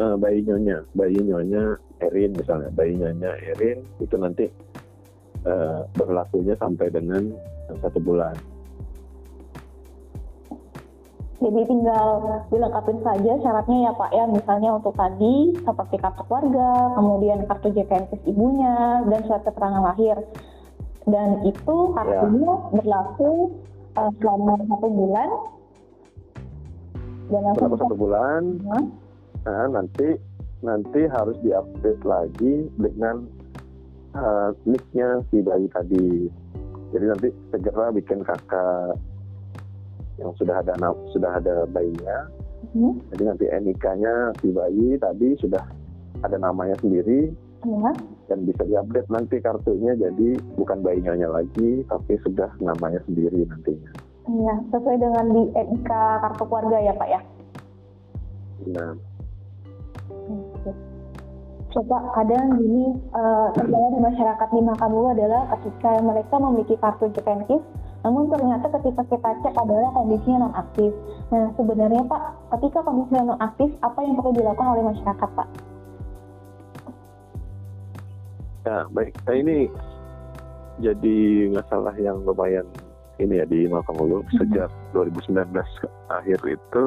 uh, 0.02 0.16
bayi 0.22 0.42
nyonya, 0.44 0.82
bayi 0.92 1.16
nyonya 1.22 1.78
Erin 2.02 2.36
misalnya, 2.36 2.68
bayi 2.74 2.92
nyonya 2.98 3.32
Erin 3.54 3.80
itu 4.02 4.14
nanti 4.20 4.44
uh, 5.48 5.86
berlakunya 5.96 6.58
sampai 6.58 6.92
dengan 6.92 7.32
satu 7.80 7.98
bulan. 8.02 8.36
Jadi 11.46 11.62
tinggal 11.62 12.06
dilengkapi 12.50 13.06
saja 13.06 13.32
syaratnya 13.38 13.78
ya 13.86 13.92
Pak 13.94 14.10
ya, 14.10 14.24
misalnya 14.26 14.70
untuk 14.82 14.98
tadi 14.98 15.54
seperti 15.62 15.94
kartu 16.02 16.26
keluarga, 16.26 16.90
kemudian 16.98 17.46
kartu 17.46 17.70
JKNKIS 17.70 18.26
ibunya, 18.26 19.06
dan 19.06 19.20
surat 19.30 19.46
keterangan 19.46 19.94
lahir. 19.94 20.18
Dan 21.06 21.46
itu 21.46 21.76
kartunya 21.94 22.50
ya. 22.50 22.66
berlaku 22.74 23.54
uh, 23.94 24.10
selama 24.18 24.58
satu 24.66 24.88
bulan. 24.90 25.28
Dan 27.30 27.42
selama 27.54 27.76
satu 27.78 27.94
bulan, 27.94 28.42
hmm. 28.66 28.84
nah, 29.46 29.66
nanti 29.70 30.18
nanti 30.66 31.00
harus 31.06 31.38
diupdate 31.46 32.02
lagi 32.02 32.66
dengan 32.74 33.22
uh, 34.18 34.50
nicknya 34.66 35.22
si 35.30 35.46
bayi 35.46 35.70
tadi. 35.70 36.26
Jadi 36.90 37.04
nanti 37.06 37.28
segera 37.54 37.94
bikin 37.94 38.26
kakak 38.26 38.98
yang 40.16 40.32
sudah 40.36 40.60
ada 40.64 40.74
sudah 41.12 41.30
ada 41.36 41.64
bayinya. 41.68 42.28
Hmm. 42.72 42.98
Jadi 43.14 43.22
nanti 43.24 43.44
NIK-nya 43.48 44.36
si 44.40 44.48
bayi 44.52 44.96
tadi 45.00 45.36
sudah 45.40 45.64
ada 46.24 46.36
namanya 46.40 46.76
sendiri. 46.80 47.32
Ya. 47.66 47.90
Dan 48.30 48.46
bisa 48.46 48.62
diupdate 48.62 49.10
nanti 49.10 49.36
kartunya 49.42 49.96
jadi 49.96 50.38
bukan 50.54 50.84
bayinya 50.84 51.28
lagi 51.28 51.82
tapi 51.88 52.14
sudah 52.22 52.52
namanya 52.60 53.00
sendiri 53.08 53.42
nantinya. 53.48 53.90
Iya, 54.26 54.54
sesuai 54.74 54.98
dengan 54.98 55.26
di 55.30 55.42
NIK 55.54 55.90
kartu 55.92 56.44
keluarga 56.50 56.78
ya 56.82 56.92
Pak 56.98 57.08
ya? 57.08 57.20
Nah, 58.66 58.90
coba 61.70 61.96
kadang 62.16 62.56
gini 62.56 62.96
uh, 63.12 63.52
di 63.54 64.00
masyarakat 64.00 64.48
di 64.48 64.60
Makamu 64.64 65.12
adalah 65.12 65.46
ketika 65.54 66.00
mereka 66.00 66.34
memiliki 66.40 66.74
kartu 66.80 67.12
JKNKIS 67.12 67.62
namun 68.06 68.30
ternyata 68.30 68.70
ketika 68.70 69.02
kita 69.10 69.30
cek 69.42 69.54
adalah 69.58 69.90
kondisinya 69.90 70.46
non 70.46 70.54
aktif. 70.54 70.94
Nah 71.34 71.50
sebenarnya 71.58 72.06
Pak, 72.06 72.22
ketika 72.54 72.86
kondisinya 72.86 73.34
non 73.34 73.40
aktif, 73.42 73.66
apa 73.82 73.98
yang 73.98 74.14
perlu 74.14 74.30
dilakukan 74.30 74.78
oleh 74.78 74.84
masyarakat 74.94 75.30
Pak? 75.34 75.48
Ya 78.62 78.86
baik, 78.94 79.14
nah 79.26 79.34
ini 79.34 79.66
jadi 80.78 81.18
masalah 81.50 81.98
yang 81.98 82.22
lumayan 82.22 82.70
ini 83.18 83.42
ya 83.42 83.46
di 83.50 83.66
Makamulu 83.66 84.22
hmm. 84.22 84.38
sejak 84.38 84.70
2019 84.94 85.50
akhir 86.06 86.38
itu 86.46 86.84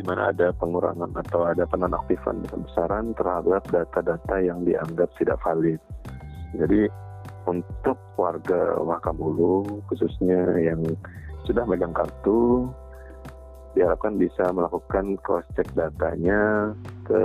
di 0.00 0.02
mana 0.08 0.32
ada 0.32 0.56
pengurangan 0.56 1.12
atau 1.20 1.44
ada 1.44 1.68
penonaktifan 1.68 2.40
besar-besaran 2.48 3.12
terhadap 3.12 3.60
data-data 3.68 4.36
yang 4.40 4.64
dianggap 4.64 5.12
tidak 5.20 5.36
valid. 5.44 5.80
Jadi 6.56 6.88
untuk 7.46 7.98
warga 8.18 8.76
Wakamulu 8.82 9.82
khususnya 9.86 10.58
yang 10.58 10.82
sudah 11.46 11.62
megang 11.64 11.94
kartu 11.94 12.66
diharapkan 13.78 14.18
bisa 14.18 14.50
melakukan 14.50 15.14
cross 15.22 15.46
check 15.54 15.68
datanya 15.78 16.72
ke 17.06 17.22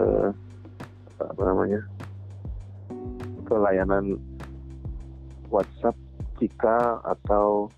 apa 1.17 1.41
namanya 1.41 1.81
ke 3.49 3.55
layanan 3.57 4.17
WhatsApp 5.49 5.97
jika 6.37 7.01
atau 7.05 7.69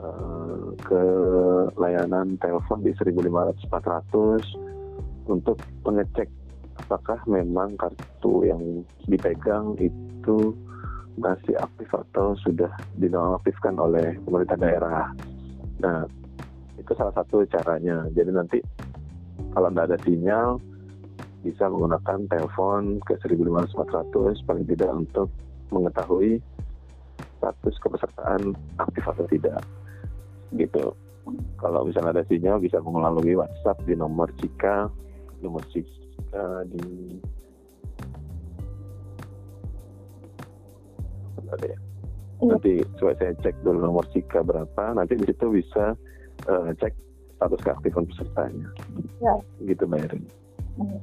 Eh, 0.00 0.64
ke 0.80 1.02
layanan 1.76 2.40
telepon 2.40 2.80
di 2.80 2.88
1500 2.96 3.68
400 3.68 4.40
untuk 5.28 5.60
mengecek 5.84 6.24
apakah 6.80 7.20
memang 7.28 7.76
kartu 7.76 8.48
yang 8.48 8.80
dipegang 9.04 9.76
itu 9.76 10.56
masih 11.18 11.56
aktif 11.58 11.88
atau 11.90 12.38
sudah 12.44 12.70
dinonaktifkan 13.00 13.74
oleh 13.80 14.18
pemerintah 14.22 14.56
daerah. 14.60 15.10
Nah, 15.82 16.06
itu 16.78 16.92
salah 16.94 17.14
satu 17.16 17.42
caranya. 17.50 18.06
Jadi 18.14 18.30
nanti 18.30 18.58
kalau 19.52 19.72
tidak 19.72 19.86
ada 19.90 19.98
sinyal 20.06 20.48
bisa 21.40 21.64
menggunakan 21.72 22.28
telepon 22.28 23.00
ke 23.08 23.16
1500 23.24 23.72
400 23.72 24.44
paling 24.44 24.66
tidak 24.68 24.90
untuk 24.92 25.28
mengetahui 25.72 26.36
status 27.40 27.74
kepesertaan 27.80 28.52
aktif 28.76 29.04
atau 29.08 29.24
tidak 29.24 29.64
gitu 30.52 30.92
kalau 31.56 31.88
misalnya 31.88 32.20
ada 32.20 32.24
sinyal 32.28 32.60
bisa 32.60 32.76
melalui 32.84 33.40
WhatsApp 33.40 33.80
di 33.88 33.96
nomor 33.96 34.28
Cika 34.36 34.92
nomor 35.40 35.64
Cika 35.72 36.68
di 36.68 37.16
ada 41.54 41.66
ya 41.66 41.78
iya. 42.40 42.50
nanti 42.56 42.72
coba 42.98 43.12
saya 43.18 43.32
cek 43.40 43.54
dulu 43.62 43.78
nomor 43.80 44.04
Cika 44.10 44.40
berapa 44.42 44.84
nanti 44.96 45.18
di 45.18 45.24
situ 45.28 45.46
bisa 45.50 45.94
uh, 46.48 46.70
cek 46.78 46.94
status 47.40 47.60
keaktifan 47.64 48.04
pesertanya 48.08 48.68
ya. 49.20 49.34
gitu 49.64 49.84
Mbak 49.88 50.00
Erin 50.10 50.22
hmm. 50.80 50.98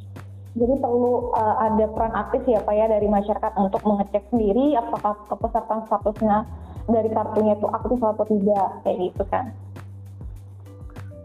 jadi 0.57 0.73
perlu 0.81 1.33
uh, 1.33 1.55
ada 1.65 1.85
peran 1.91 2.13
aktif 2.13 2.41
ya 2.45 2.59
Pak 2.61 2.75
ya 2.75 2.85
dari 2.89 3.07
masyarakat 3.09 3.53
untuk 3.57 3.81
mengecek 3.85 4.23
sendiri 4.29 4.77
apakah 4.77 5.17
kepesertaan 5.29 5.85
statusnya 5.89 6.45
dari 6.87 7.09
kartunya 7.11 7.53
itu 7.59 7.67
aktif 7.67 7.99
atau 7.99 8.25
tidak 8.25 8.67
kayak 8.85 8.97
gitu 9.11 9.23
kan 9.27 9.45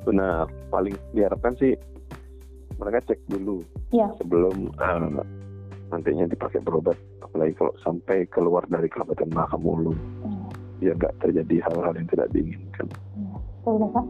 benar 0.02 0.50
paling 0.74 0.98
diharapkan 1.14 1.54
sih 1.62 1.78
mereka 2.82 3.14
cek 3.14 3.20
dulu 3.30 3.62
ya. 3.94 4.10
sebelum 4.18 4.74
uh, 4.82 5.22
nantinya 5.94 6.26
dipakai 6.26 6.58
berobat 6.64 6.98
apalagi 7.22 7.52
kalau 7.56 7.72
sampai 7.82 8.26
keluar 8.28 8.66
dari 8.66 8.90
Kabupaten 8.90 9.30
Makamulu 9.30 9.94
hmm. 9.94 10.46
biar 10.82 10.94
nggak 10.98 11.14
terjadi 11.22 11.56
hal-hal 11.70 11.94
yang 11.94 12.08
tidak 12.10 12.28
diinginkan. 12.34 12.86
Ya, 13.62 13.88
Pak. 13.94 14.06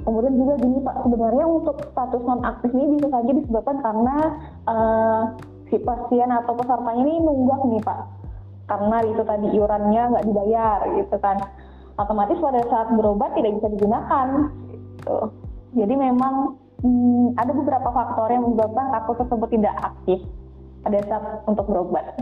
Kemudian 0.00 0.34
juga 0.34 0.54
gini 0.58 0.78
Pak, 0.80 0.96
sebenarnya 1.04 1.44
untuk 1.44 1.76
status 1.92 2.22
non 2.24 2.40
aktif 2.42 2.70
ini 2.72 2.96
bisa 2.96 3.08
saja 3.12 3.30
disebabkan 3.36 3.76
karena 3.84 4.16
uh, 4.64 5.22
si 5.68 5.76
pasien 5.78 6.30
atau 6.32 6.56
pesertanya 6.56 7.04
ini 7.04 7.14
nunggak 7.20 7.60
nih 7.68 7.82
Pak 7.84 8.00
karena 8.70 8.96
itu 9.02 9.22
tadi 9.26 9.46
iurannya 9.50 10.02
nggak 10.14 10.26
dibayar 10.30 10.78
gitu 10.94 11.16
kan 11.18 11.36
otomatis 11.98 12.38
pada 12.38 12.62
saat 12.70 12.88
berobat 12.94 13.34
tidak 13.34 13.58
bisa 13.58 13.68
digunakan 13.74 14.26
gitu. 14.70 15.18
jadi 15.74 15.94
memang 15.98 16.54
hmm, 16.86 17.34
ada 17.34 17.50
beberapa 17.50 17.90
faktor 17.90 18.30
yang 18.30 18.46
menyebabkan 18.46 18.94
kartu 18.94 19.12
tersebut 19.26 19.48
tidak 19.50 19.74
aktif 19.82 20.18
pada 20.86 20.98
saat 21.10 21.42
untuk 21.50 21.66
berobat 21.66 22.14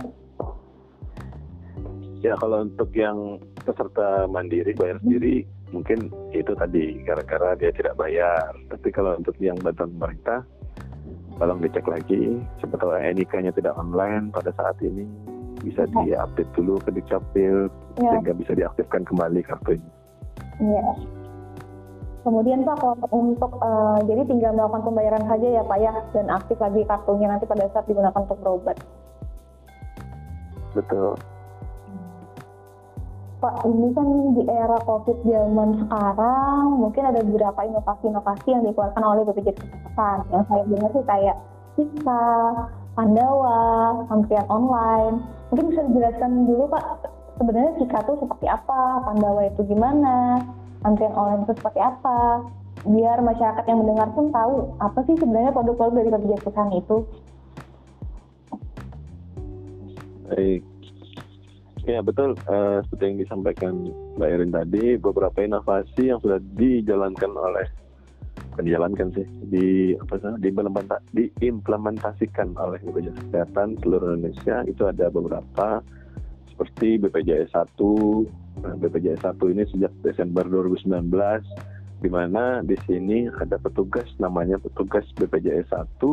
ya 2.23 2.35
kalau 2.39 2.67
untuk 2.67 2.91
yang 2.95 3.39
peserta 3.63 4.27
mandiri 4.27 4.75
bayar 4.75 4.99
hmm. 4.99 5.05
sendiri 5.07 5.37
mungkin 5.69 6.09
itu 6.33 6.53
tadi 6.57 7.05
gara-gara 7.05 7.53
dia 7.61 7.71
tidak 7.77 7.95
bayar 8.01 8.51
tapi 8.73 8.89
kalau 8.89 9.15
untuk 9.15 9.37
yang 9.39 9.57
bantuan 9.61 9.93
pemerintah 9.97 10.41
tolong 11.39 11.61
dicek 11.63 11.87
lagi 11.87 12.41
sebetulnya 12.59 13.15
NIK-nya 13.15 13.53
tidak 13.55 13.77
online 13.79 14.33
pada 14.35 14.51
saat 14.59 14.75
ini 14.83 15.07
bisa 15.63 15.87
ya. 16.07 16.25
diupdate 16.25 16.51
dulu 16.55 16.79
ke 16.83 16.91
Dukcapil 16.95 17.71
ya. 17.99 18.11
sehingga 18.15 18.33
bisa 18.35 18.53
diaktifkan 18.55 19.03
kembali 19.07 19.41
kartunya. 19.47 19.91
Iya. 20.59 20.87
Kemudian 22.27 22.67
Pak, 22.67 22.77
kalau 22.83 22.99
untuk 23.15 23.57
uh, 23.63 23.99
jadi 24.05 24.27
tinggal 24.27 24.53
melakukan 24.53 24.85
pembayaran 24.85 25.25
saja 25.31 25.49
ya 25.49 25.63
Pak 25.65 25.79
ya 25.81 25.93
dan 26.13 26.27
aktif 26.29 26.59
lagi 26.61 26.83
kartunya 26.85 27.27
nanti 27.31 27.47
pada 27.47 27.65
saat 27.73 27.87
digunakan 27.87 28.19
untuk 28.19 28.39
berobat. 28.43 28.77
Betul. 30.77 31.17
Pak, 33.39 33.63
ini 33.71 33.95
kan 33.95 34.35
di 34.35 34.43
era 34.51 34.83
COVID 34.83 35.23
zaman 35.23 35.87
sekarang 35.87 36.75
mungkin 36.75 37.07
ada 37.07 37.23
beberapa 37.23 37.61
inovasi-inovasi 37.71 38.51
yang 38.51 38.67
dikeluarkan 38.67 38.99
oleh 39.07 39.23
BPJS 39.31 39.63
Kesehatan. 39.63 40.27
Yang 40.35 40.45
saya 40.51 40.63
dengar 40.67 40.91
sih 40.91 41.05
kayak 41.07 41.37
Sika, 41.79 42.27
Pandawa, 42.99 43.63
antrian 44.11 44.43
online. 44.51 45.23
Mungkin 45.55 45.71
bisa 45.71 45.87
dijelaskan 45.87 46.51
dulu 46.51 46.67
Pak, 46.67 46.85
sebenarnya 47.39 47.73
Sika 47.79 47.99
itu 48.03 48.13
seperti 48.27 48.47
apa, 48.51 49.07
Pandawa 49.07 49.47
itu 49.47 49.63
gimana, 49.71 50.43
antrian 50.83 51.15
online 51.15 51.47
itu 51.47 51.55
seperti 51.63 51.79
apa, 51.79 52.43
biar 52.91 53.23
masyarakat 53.23 53.65
yang 53.71 53.87
mendengar 53.87 54.11
pun 54.19 54.35
tahu 54.35 54.75
apa 54.83 54.99
sih 55.07 55.15
sebenarnya 55.15 55.55
produk-produk 55.55 55.95
dari 55.95 56.11
BPJS 56.11 56.43
Kesehatan 56.43 56.75
itu. 56.75 56.97
Baik. 60.27 60.68
Ya 61.89 62.05
betul, 62.05 62.37
uh, 62.53 62.85
seperti 62.85 63.03
yang 63.09 63.19
disampaikan 63.25 63.73
Mbak 64.21 64.29
Erin 64.29 64.53
tadi, 64.53 65.01
beberapa 65.01 65.41
inovasi 65.41 66.13
yang 66.13 66.21
sudah 66.21 66.37
dijalankan 66.53 67.33
oleh 67.33 67.65
bukan 68.53 68.65
dijalankan 68.69 69.09
sih, 69.17 69.25
di 69.49 69.97
apa 69.97 70.21
sih, 70.21 70.37
diimplementasikan 71.17 72.61
oleh 72.61 72.77
BPJS 72.85 73.17
Kesehatan 73.33 73.81
seluruh 73.81 74.21
Indonesia 74.21 74.69
itu 74.69 74.85
ada 74.85 75.09
beberapa 75.09 75.81
seperti 76.53 77.01
BPJS 77.09 77.57
1. 77.57 77.81
Nah, 78.69 78.75
BPJS 78.77 79.25
1 79.25 79.55
ini 79.57 79.65
sejak 79.73 79.93
Desember 80.05 80.45
2019 80.45 80.93
di 82.05 82.11
mana 82.13 82.61
di 82.61 82.77
sini 82.85 83.33
ada 83.33 83.57
petugas 83.57 84.13
namanya 84.21 84.61
petugas 84.61 85.09
BPJS 85.17 85.73
1 85.73 86.05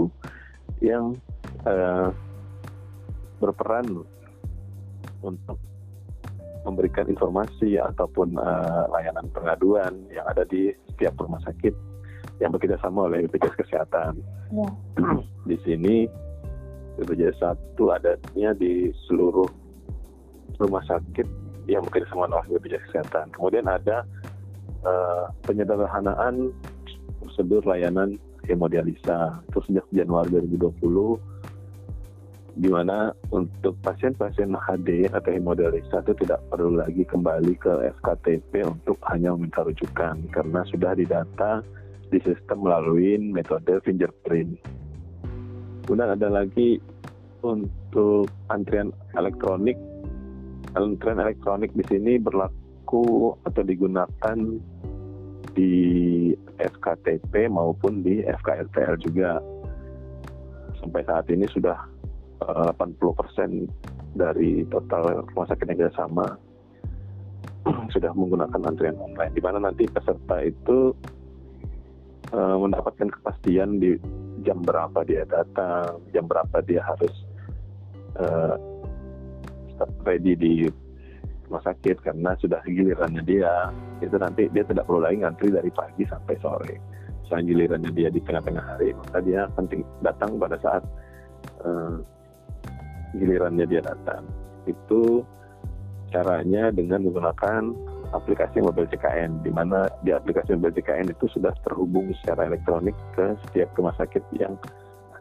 yang 0.80 1.20
uh, 1.68 2.16
berperan 3.44 4.08
untuk 5.26 5.58
memberikan 6.66 7.06
informasi 7.06 7.78
ataupun 7.78 8.38
uh, 8.42 8.90
layanan 8.90 9.30
pengaduan 9.30 9.94
yang 10.10 10.26
ada 10.26 10.42
di 10.50 10.74
setiap 10.94 11.14
rumah 11.22 11.38
sakit 11.46 11.74
yang 12.42 12.52
bekerja 12.52 12.76
sama 12.82 13.06
oleh 13.06 13.30
BPJS 13.30 13.56
Kesehatan. 13.62 14.18
Ya. 14.50 14.70
di 15.50 15.58
sini 15.62 16.10
BPJS 16.98 17.38
satu 17.38 17.94
adanya 17.94 18.58
di 18.58 18.90
seluruh 19.06 19.46
rumah 20.58 20.82
sakit 20.90 21.28
yang 21.70 21.86
bekerja 21.86 22.10
sama 22.10 22.34
oleh 22.34 22.58
BPJS 22.58 22.90
Kesehatan. 22.90 23.30
Kemudian 23.38 23.70
ada 23.70 24.02
uh, 24.82 25.30
penyederhanaan 25.46 26.50
prosedur 27.22 27.62
layanan 27.62 28.18
hemodialisa. 28.50 29.38
Itu 29.54 29.62
sejak 29.70 29.86
Januari 29.94 30.34
2020 30.34 31.35
di 32.56 32.72
mana 32.72 33.12
untuk 33.36 33.76
pasien-pasien 33.84 34.56
HD 34.56 35.12
atau 35.12 35.28
hemodialisa 35.28 36.00
itu 36.08 36.16
tidak 36.24 36.40
perlu 36.48 36.80
lagi 36.80 37.04
kembali 37.04 37.54
ke 37.60 37.92
FKTP 38.00 38.64
untuk 38.64 38.96
hanya 39.12 39.36
meminta 39.36 39.68
rujukan 39.68 40.24
karena 40.32 40.64
sudah 40.72 40.96
didata 40.96 41.60
di 42.08 42.20
sistem 42.24 42.64
melalui 42.64 43.20
metode 43.20 43.76
fingerprint. 43.84 44.56
Kemudian 45.84 46.16
ada 46.16 46.32
lagi 46.32 46.80
untuk 47.44 48.32
antrian 48.50 48.96
elektronik. 49.20 49.76
Antrian 50.80 51.20
elektronik 51.20 51.76
di 51.76 51.84
sini 51.92 52.16
berlaku 52.18 53.36
atau 53.44 53.62
digunakan 53.68 54.38
di 55.56 55.74
FKTP 56.60 57.52
maupun 57.52 58.00
di 58.00 58.24
FKRTL 58.24 58.96
juga. 59.04 59.44
Sampai 60.80 61.04
saat 61.08 61.28
ini 61.32 61.48
sudah 61.50 61.95
80% 62.46 64.16
dari 64.16 64.64
total 64.72 65.26
rumah 65.34 65.48
sakit 65.50 65.68
yang 65.76 65.92
sama 65.98 66.38
sudah 67.94 68.12
menggunakan 68.14 68.62
antrian 68.64 68.98
online 69.02 69.34
di 69.34 69.42
mana 69.42 69.58
nanti 69.70 69.90
peserta 69.90 70.40
itu 70.46 70.94
uh, 72.32 72.58
mendapatkan 72.62 73.10
kepastian 73.10 73.82
di 73.82 73.98
jam 74.46 74.62
berapa 74.62 75.02
dia 75.04 75.26
datang, 75.26 75.98
jam 76.14 76.30
berapa 76.30 76.62
dia 76.64 76.86
harus 76.86 77.14
uh, 78.22 78.56
ready 80.06 80.38
di 80.38 80.54
rumah 81.46 81.62
sakit 81.66 82.02
karena 82.02 82.34
sudah 82.42 82.62
gilirannya 82.66 83.22
dia 83.26 83.70
itu 84.02 84.16
nanti 84.18 84.50
dia 84.50 84.66
tidak 84.66 84.86
perlu 84.90 85.02
lagi 85.04 85.22
ngantri 85.22 85.50
dari 85.54 85.70
pagi 85.74 86.06
sampai 86.06 86.36
sore. 86.42 86.76
Misalnya 87.26 87.46
gilirannya 87.50 87.92
dia 87.94 88.10
di 88.14 88.22
tengah-tengah 88.22 88.66
hari 88.66 88.94
maka 88.94 89.18
dia 89.26 89.50
akan 89.50 89.66
datang 90.06 90.38
pada 90.38 90.58
saat 90.62 90.84
uh, 91.66 91.98
gilirannya 93.18 93.66
dia 93.68 93.82
datang. 93.82 94.24
Itu 94.68 95.24
caranya 96.14 96.72
dengan 96.72 97.04
menggunakan 97.04 97.62
aplikasi 98.14 98.62
mobil 98.64 98.88
CKN, 98.88 99.44
di 99.44 99.52
mana 99.52 99.90
di 100.06 100.16
aplikasi 100.16 100.56
mobil 100.56 100.72
CKN 100.78 101.12
itu 101.12 101.26
sudah 101.36 101.52
terhubung 101.66 102.14
secara 102.22 102.48
elektronik 102.48 102.96
ke 103.18 103.36
setiap 103.50 103.74
rumah 103.76 103.96
sakit 103.98 104.24
yang 104.38 104.56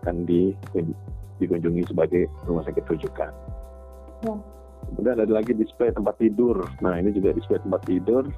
akan 0.02 0.28
dikunjungi 1.40 1.82
sebagai 1.88 2.30
rumah 2.46 2.62
sakit 2.68 2.84
rujukan. 2.86 3.32
Ya. 4.22 4.34
Kemudian 4.84 5.16
ada 5.16 5.32
lagi 5.32 5.56
display 5.56 5.90
tempat 5.90 6.20
tidur. 6.20 6.60
Nah 6.84 7.00
ini 7.00 7.10
juga 7.16 7.32
display 7.32 7.56
tempat 7.56 7.88
tidur 7.88 8.28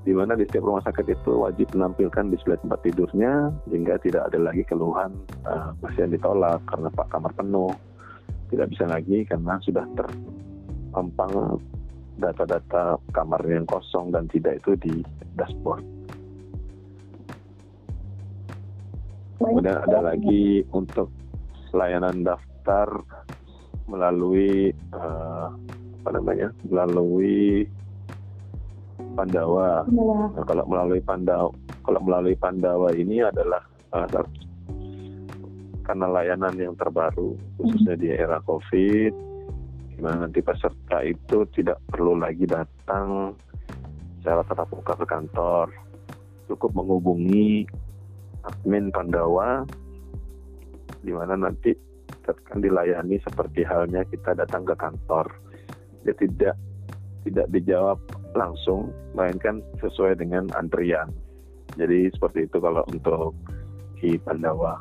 di 0.00 0.16
mana 0.16 0.32
di 0.32 0.48
setiap 0.48 0.64
rumah 0.64 0.80
sakit 0.80 1.12
itu 1.12 1.44
wajib 1.44 1.68
menampilkan 1.76 2.32
display 2.32 2.56
tempat 2.64 2.80
tidurnya 2.80 3.52
sehingga 3.68 4.00
tidak 4.00 4.32
ada 4.32 4.38
lagi 4.40 4.64
keluhan 4.64 5.12
uh, 5.44 5.76
pasien 5.84 6.08
ditolak 6.08 6.64
karena 6.64 6.88
pak 6.88 7.06
kamar 7.12 7.32
penuh 7.36 7.72
tidak 8.48 8.66
bisa 8.72 8.84
lagi 8.88 9.18
karena 9.28 9.60
sudah 9.60 9.84
terpampang 9.92 11.60
data-data 12.16 12.96
kamar 13.12 13.40
yang 13.44 13.64
kosong 13.68 14.12
dan 14.12 14.28
tidak 14.28 14.60
itu 14.60 14.76
di 14.76 14.94
dashboard. 15.36 15.84
Kemudian 19.40 19.80
ada 19.88 20.12
lagi 20.12 20.60
untuk 20.76 21.08
layanan 21.72 22.24
daftar 22.24 22.92
melalui 23.88 24.68
uh, 24.92 25.48
apa 26.04 26.10
namanya 26.12 26.48
melalui 26.68 27.64
Pandawa. 29.14 29.84
Nah, 29.86 30.44
kalau 30.46 30.64
melalui 30.66 31.00
Pandawa, 31.02 31.50
kalau 31.82 32.00
melalui 32.02 32.36
Pandawa 32.38 32.88
ini 32.94 33.24
adalah 33.24 33.62
uh, 33.94 34.06
karena 35.90 36.06
layanan 36.06 36.54
yang 36.54 36.74
terbaru 36.78 37.34
khususnya 37.58 37.98
di 37.98 38.14
era 38.14 38.38
COVID, 38.46 39.12
di 39.90 39.98
mana 39.98 40.30
nanti 40.30 40.38
peserta 40.38 41.02
itu 41.02 41.42
tidak 41.50 41.82
perlu 41.90 42.14
lagi 42.14 42.46
datang 42.46 43.34
secara 44.20 44.46
tatap 44.46 44.70
muka 44.70 44.94
ke 45.00 45.06
kantor, 45.08 45.66
cukup 46.46 46.70
menghubungi 46.78 47.66
admin 48.46 48.94
Pandawa, 48.94 49.66
di 51.02 51.10
mana 51.10 51.34
nanti 51.34 51.74
akan 52.30 52.62
dilayani 52.62 53.18
seperti 53.26 53.66
halnya 53.66 54.06
kita 54.06 54.38
datang 54.38 54.62
ke 54.62 54.74
kantor. 54.78 55.26
Dia 56.06 56.14
tidak 56.14 56.54
tidak 57.26 57.46
dijawab 57.52 57.98
langsung, 58.34 58.94
melainkan 59.14 59.62
sesuai 59.82 60.18
dengan 60.18 60.46
antrian. 60.54 61.10
Jadi 61.78 62.10
seperti 62.14 62.46
itu 62.50 62.58
kalau 62.58 62.82
untuk 62.90 63.34
di 64.00 64.16
Pandawa 64.18 64.80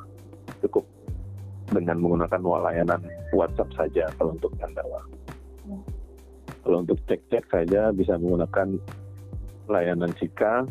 cukup 0.65 0.85
dengan 1.69 2.01
menggunakan 2.01 2.41
layanan 2.41 3.01
WhatsApp 3.35 3.69
saja 3.77 4.09
kalau 4.17 4.33
untuk 4.33 4.51
Pandawa. 4.57 5.01
Hmm. 5.69 5.83
Kalau 6.65 6.77
untuk 6.81 6.97
cek-cek 7.05 7.45
saja 7.49 7.93
bisa 7.93 8.17
menggunakan 8.17 8.77
layanan 9.69 10.11
Cika. 10.17 10.65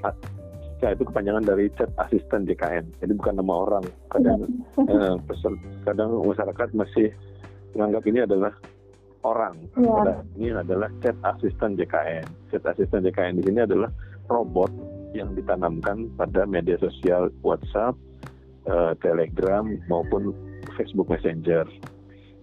Cika 0.00 0.88
itu 0.96 1.04
kepanjangan 1.08 1.44
dari 1.44 1.68
chat 1.76 1.88
asisten 1.96 2.44
JKN, 2.44 2.84
jadi 3.00 3.12
bukan 3.16 3.40
nama 3.40 3.54
orang. 3.68 3.84
Kadang 4.12 4.44
iya. 4.84 5.16
eh, 5.16 5.44
kadang 5.84 6.10
masyarakat 6.24 6.68
masih 6.76 7.08
menganggap 7.72 8.04
ini 8.04 8.20
adalah 8.24 8.52
orang. 9.24 9.56
Ya. 9.74 10.20
Ini 10.36 10.60
adalah 10.60 10.92
chat 11.00 11.16
asisten 11.24 11.74
JKN. 11.80 12.28
Chat 12.52 12.62
asisten 12.68 13.02
JKN 13.02 13.40
di 13.40 13.44
sini 13.48 13.64
adalah 13.64 13.90
robot 14.28 14.70
yang 15.16 15.32
ditanamkan 15.32 16.12
pada 16.14 16.44
media 16.44 16.76
sosial 16.78 17.32
WhatsApp, 17.40 17.96
uh, 18.68 18.92
Telegram 19.00 19.64
maupun 19.88 20.36
Facebook 20.76 21.08
Messenger. 21.08 21.64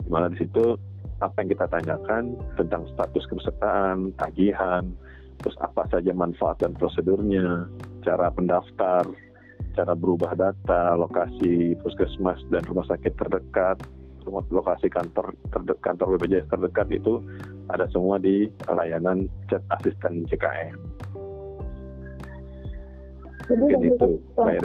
Di 0.02 0.10
mana 0.10 0.34
di 0.34 0.42
situ 0.42 0.76
apa 1.22 1.46
yang 1.46 1.50
kita 1.54 1.66
tanyakan 1.70 2.34
tentang 2.58 2.90
status 2.98 3.24
kepesertaan, 3.30 4.18
tagihan, 4.18 4.90
terus 5.38 5.54
apa 5.62 5.86
saja 5.94 6.10
manfaat 6.18 6.58
dan 6.66 6.74
prosedurnya, 6.74 7.70
cara 8.02 8.34
pendaftar, 8.34 9.06
cara 9.78 9.94
berubah 9.94 10.34
data, 10.34 10.98
lokasi 10.98 11.78
puskesmas 11.86 12.42
dan 12.50 12.66
rumah 12.66 12.86
sakit 12.90 13.14
terdekat, 13.14 13.78
lokasi 14.28 14.88
kantor 14.88 15.34
terdekat, 15.50 15.82
kantor 15.82 16.18
BPJS 16.18 16.50
terdekat 16.52 16.88
itu 16.94 17.22
ada 17.72 17.88
semua 17.90 18.20
di 18.22 18.50
layanan 18.70 19.26
chat 19.50 19.64
asisten 19.80 20.28
JKN. 20.30 20.78
Jadi 23.52 23.66
itu 23.84 24.08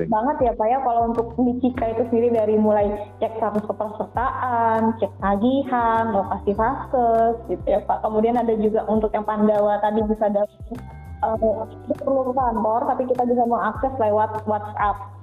banget 0.07 0.37
ya 0.47 0.53
Pak 0.55 0.69
ya 0.71 0.79
kalau 0.85 1.11
untuk 1.11 1.35
Micika 1.43 1.91
itu 1.91 2.07
sendiri 2.07 2.29
dari 2.31 2.55
mulai 2.55 2.87
cek 3.19 3.35
status 3.41 3.67
kepesertaan, 3.67 4.95
cek 5.03 5.11
tagihan, 5.19 6.15
lokasi 6.15 6.55
vaskes 6.55 7.35
gitu 7.51 7.67
ya 7.67 7.83
Pak. 7.83 8.07
Kemudian 8.07 8.39
ada 8.39 8.55
juga 8.55 8.87
untuk 8.87 9.11
yang 9.11 9.27
Pandawa 9.27 9.83
tadi 9.83 10.07
bisa 10.07 10.31
dapat 10.31 10.79
uh, 11.25 11.67
perlu 11.99 12.31
kantor 12.31 12.81
tapi 12.87 13.03
kita 13.11 13.23
bisa 13.27 13.43
mengakses 13.49 13.93
lewat 13.99 14.45
WhatsApp 14.47 15.16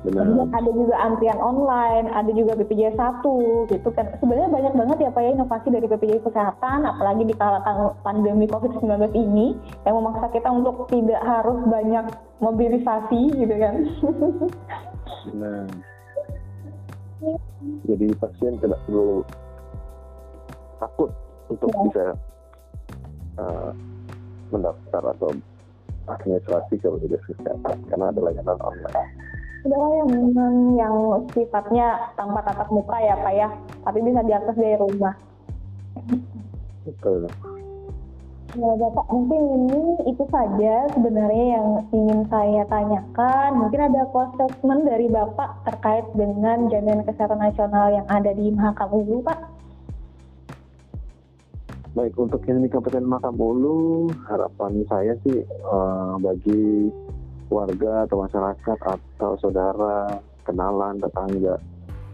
Benar. 0.00 0.48
Ada 0.48 0.70
juga 0.72 0.96
antrian 0.96 1.36
online, 1.36 2.08
ada 2.08 2.30
juga 2.32 2.56
BPJS 2.56 2.96
1 2.96 3.68
gitu 3.68 3.88
kan. 3.92 4.08
Sebenarnya 4.16 4.48
banyak 4.48 4.72
banget 4.72 4.96
ya 5.04 5.10
Pak 5.12 5.20
ya 5.20 5.30
inovasi 5.36 5.68
dari 5.68 5.84
BPJS 5.84 6.24
Kesehatan, 6.24 6.88
apalagi 6.88 7.28
di 7.28 7.36
kala 7.36 7.60
pandemi 8.00 8.48
COVID-19 8.48 9.12
ini 9.12 9.52
yang 9.84 10.00
memaksa 10.00 10.32
kita 10.32 10.48
untuk 10.48 10.88
tidak 10.88 11.20
harus 11.20 11.60
banyak 11.68 12.04
mobilisasi 12.40 13.20
gitu 13.44 13.54
kan. 13.60 13.74
Benar. 15.36 15.68
Jadi 17.84 18.06
pasien 18.16 18.56
tidak 18.56 18.80
perlu 18.88 19.20
takut 20.80 21.12
untuk 21.52 21.68
Ya. 21.68 21.80
bisa 21.84 22.04
uh, 23.36 23.70
mendaftar 24.48 25.12
atau 25.12 25.28
administrasi 26.08 26.80
ke 26.80 26.88
BPJS 26.88 27.36
Kesehatan 27.36 27.76
karena 27.92 28.08
ada 28.08 28.20
layanan 28.24 28.58
online. 28.64 29.12
Ada 29.60 29.76
layanan 29.76 30.54
yang 30.72 30.96
sifatnya 31.36 32.16
tanpa 32.16 32.40
tatap 32.40 32.72
muka 32.72 32.96
ya 32.96 33.12
Pak 33.20 33.34
ya, 33.36 33.48
tapi 33.84 33.98
bisa 34.00 34.24
diakses 34.24 34.56
dari 34.56 34.76
rumah. 34.80 35.12
Betul. 36.88 37.28
Ya 38.58 38.72
Bapak, 38.74 39.06
mungkin 39.14 39.42
ini 39.62 40.10
itu 40.10 40.24
saja 40.26 40.88
sebenarnya 40.90 41.46
yang 41.60 41.66
ingin 41.94 42.26
saya 42.26 42.66
tanyakan. 42.66 43.62
Mungkin 43.62 43.80
ada 43.84 44.02
statement 44.10 44.90
dari 44.90 45.06
Bapak 45.06 45.62
terkait 45.70 46.08
dengan 46.18 46.66
jaminan 46.66 47.06
kesehatan 47.06 47.38
nasional 47.38 47.94
yang 47.94 48.06
ada 48.10 48.34
di 48.34 48.50
Mahakam 48.50 48.90
Ulu, 48.90 49.22
Pak. 49.22 49.38
Baik 51.94 52.14
untuk 52.18 52.42
yang 52.48 52.58
di 52.58 52.70
Kabupaten 52.72 53.06
Makam 53.06 53.38
Ulu, 53.38 54.10
harapan 54.26 54.82
saya 54.90 55.14
sih 55.22 55.46
uh, 55.70 56.18
bagi 56.18 56.90
warga 57.50 58.06
atau 58.06 58.22
masyarakat 58.22 58.78
atau 58.78 59.30
saudara, 59.42 60.22
kenalan, 60.46 60.96
tetangga, 61.02 61.58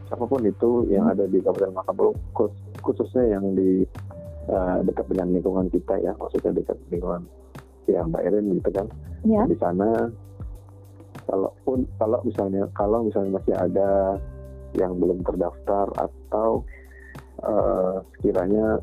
siapa 0.08 0.24
pun 0.24 0.42
itu 0.42 0.88
yang 0.88 1.06
ada 1.06 1.28
di 1.28 1.38
Kabupaten 1.44 1.76
Makam 1.76 1.96
Ulu, 2.00 2.12
khus- 2.32 2.64
khususnya 2.80 3.38
yang 3.38 3.52
di 3.52 3.84
uh, 4.48 4.80
dekat 4.82 5.06
dengan 5.12 5.36
lingkungan 5.36 5.66
kita 5.68 6.00
ya, 6.00 6.16
maksudnya 6.16 6.56
dekat 6.56 6.78
lingkungan 6.88 7.22
ya 7.86 8.02
Mbak 8.02 8.22
Erin 8.26 8.46
gitu 8.58 8.70
kan. 8.74 8.86
Ya. 9.22 9.42
Di 9.46 9.56
sana, 9.58 10.10
kalaupun 11.26 11.86
kalau 11.98 12.18
misalnya 12.22 12.64
kalau 12.74 13.06
misalnya 13.06 13.38
masih 13.38 13.54
ada 13.54 13.90
yang 14.74 14.98
belum 14.98 15.22
terdaftar 15.22 15.86
atau 15.96 16.62
uh, 17.42 18.02
sekiranya 18.18 18.78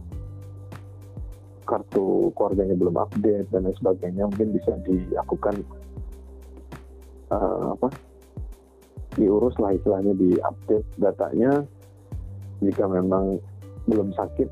kartu 1.64 2.28
keluarganya 2.36 2.76
belum 2.76 3.00
update 3.00 3.48
dan 3.56 3.64
lain 3.64 3.76
sebagainya 3.80 4.28
mungkin 4.28 4.52
bisa 4.52 4.76
dilakukan 4.84 5.64
uh, 7.34 7.74
apa 7.74 7.90
diurus 9.18 9.54
lah 9.62 9.74
istilahnya 9.74 10.14
di 10.14 10.38
update 10.42 10.88
datanya. 11.02 11.66
Jika 12.62 12.88
memang 12.88 13.42
belum 13.90 14.14
sakit 14.16 14.50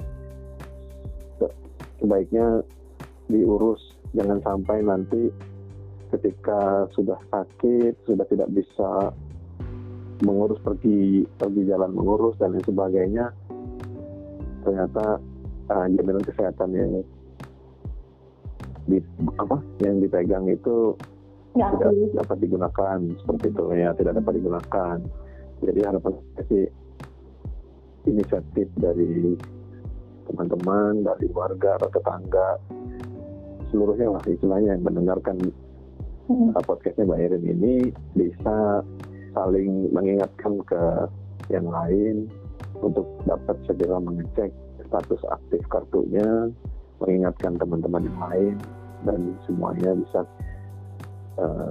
se- 1.40 1.58
sebaiknya 2.02 2.66
diurus. 3.30 3.80
Jangan 4.12 4.44
sampai 4.44 4.84
nanti 4.84 5.32
ketika 6.12 6.92
sudah 6.92 7.16
sakit 7.32 7.96
sudah 8.04 8.28
tidak 8.28 8.52
bisa 8.52 9.16
mengurus 10.28 10.60
pergi 10.60 11.24
pergi 11.40 11.62
jalan 11.72 11.96
mengurus 11.96 12.36
dan 12.38 12.54
lain 12.54 12.66
sebagainya 12.68 13.32
ternyata 14.62 15.18
uh, 15.72 15.86
jaminan 15.88 16.22
kesehatan 16.22 16.70
yang 16.76 16.92
di 18.86 18.98
apa 19.40 19.58
yang 19.82 20.04
dipegang 20.04 20.46
itu 20.52 20.94
Nggak 21.52 21.72
tidak 21.78 21.92
dapat 22.24 22.38
digunakan 22.40 22.98
seperti 23.20 23.46
itu. 23.52 23.64
Ya 23.76 23.90
tidak 23.96 24.14
dapat 24.24 24.34
digunakan. 24.40 24.98
Jadi 25.62 25.80
harapan 25.86 26.14
saya 26.18 26.44
sih 26.50 26.64
inisiatif 28.10 28.68
dari 28.82 29.38
teman-teman 30.26 31.06
dari 31.06 31.28
warga 31.36 31.78
atau 31.78 31.90
tetangga 31.92 32.50
seluruhnya 33.70 34.16
lah 34.16 34.24
istilahnya 34.26 34.74
yang 34.74 34.84
mendengarkan 34.84 35.38
Hmm. 36.32 36.56
uh, 36.56 36.64
podcastnya 36.64 37.12
Mbak 37.12 37.20
Erin 37.28 37.44
ini 37.44 37.76
bisa 38.16 38.86
saling 39.36 39.92
mengingatkan 39.92 40.64
ke 40.64 40.84
yang 41.52 41.68
lain 41.68 42.32
untuk 42.80 43.04
dapat 43.28 43.60
segera 43.68 44.00
mengecek 44.00 44.48
status 44.88 45.22
aktif 45.28 45.60
kartunya, 45.68 46.48
mengingatkan 47.04 47.60
teman-teman 47.60 48.08
yang 48.08 48.20
lain 48.32 48.56
dan 49.04 49.20
semuanya 49.44 49.92
bisa 49.98 50.24
uh, 51.40 51.70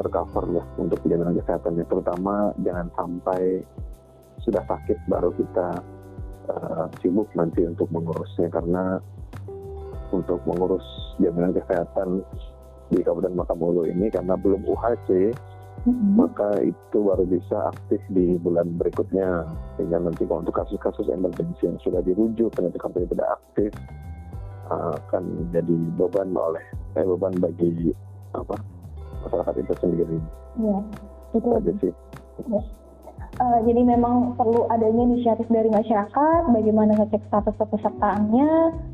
tercover 0.00 0.44
lah 0.60 0.66
untuk 0.76 1.00
jaminan 1.06 1.38
kesehatannya. 1.38 1.84
Terutama 1.86 2.52
jangan 2.60 2.88
sampai 2.98 3.62
sudah 4.42 4.62
sakit 4.66 4.98
baru 5.08 5.30
kita 5.32 5.68
uh, 6.50 6.86
sibuk 7.00 7.30
nanti 7.38 7.64
untuk 7.64 7.88
mengurusnya 7.94 8.50
karena 8.52 8.98
untuk 10.12 10.42
mengurus 10.44 10.84
jaminan 11.16 11.56
kesehatan 11.56 12.20
di 12.92 13.00
Kabupaten 13.00 13.32
Makam 13.32 13.64
Ulu 13.64 13.88
ini 13.88 14.12
karena 14.12 14.36
belum 14.36 14.68
UHC 14.68 15.32
Hmm. 15.84 16.16
maka 16.16 16.64
itu 16.64 16.96
baru 16.96 17.28
bisa 17.28 17.68
aktif 17.68 18.00
di 18.08 18.40
bulan 18.40 18.72
berikutnya 18.80 19.44
sehingga 19.76 20.00
nanti 20.00 20.24
kalau 20.24 20.40
untuk 20.40 20.56
kasus-kasus 20.56 21.12
emergensi 21.12 21.68
yang 21.68 21.76
sudah 21.84 22.00
dirujuk 22.00 22.48
ternyata 22.56 22.80
kartunya 22.80 23.12
tidak 23.12 23.28
aktif 23.36 23.70
uh, 24.72 24.96
akan 24.96 25.52
jadi 25.52 25.76
beban 26.00 26.32
oleh 26.32 26.64
eh, 26.96 27.04
beban 27.04 27.36
bagi 27.36 27.92
apa 28.32 28.56
masyarakat 29.24 29.54
itu 29.58 29.72
sendiri 29.80 30.18
Ya, 30.60 30.78
itu 31.34 31.48
aja 31.50 31.72
sih 31.82 31.92
Eh, 33.34 33.58
jadi 33.66 33.82
memang 33.82 34.38
perlu 34.38 34.70
adanya 34.70 35.10
inisiatif 35.10 35.50
dari 35.50 35.66
masyarakat, 35.66 36.54
bagaimana 36.54 36.94
ngecek 37.02 37.26
status 37.26 37.58
kepesertaannya, 37.58 38.50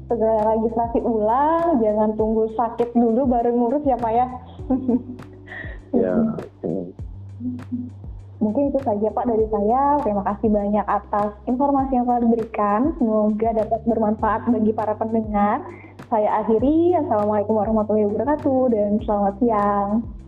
segera 0.09 0.57
registrasi 0.57 1.05
ulang, 1.05 1.77
jangan 1.85 2.17
tunggu 2.17 2.49
sakit 2.57 2.97
dulu 2.97 3.29
baru 3.29 3.53
ngurus 3.53 3.85
ya 3.85 4.01
Pak 4.01 4.13
ya. 4.17 4.27
ya 6.01 6.15
hmm. 6.65 6.89
Mungkin 8.41 8.73
itu 8.73 8.81
saja 8.81 9.13
Pak 9.13 9.29
dari 9.29 9.45
saya. 9.53 10.01
Terima 10.01 10.25
kasih 10.25 10.49
banyak 10.49 10.87
atas 10.89 11.37
informasi 11.45 12.01
yang 12.01 12.09
telah 12.09 12.25
diberikan. 12.25 12.81
Semoga 12.97 13.53
dapat 13.53 13.81
bermanfaat 13.85 14.49
bagi 14.49 14.73
para 14.73 14.97
pendengar. 14.97 15.61
Saya 16.09 16.41
akhiri. 16.41 16.97
Assalamualaikum 16.97 17.61
warahmatullahi 17.61 18.09
wabarakatuh 18.09 18.61
dan 18.73 18.97
selamat 19.05 19.35
siang. 19.45 20.20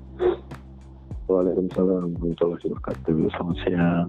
Waalaikumsalam 1.29 2.13
warahmatullahi 2.13 2.61
wabarakatuh. 2.69 3.17
Selamat 3.33 3.57
siang 3.65 4.09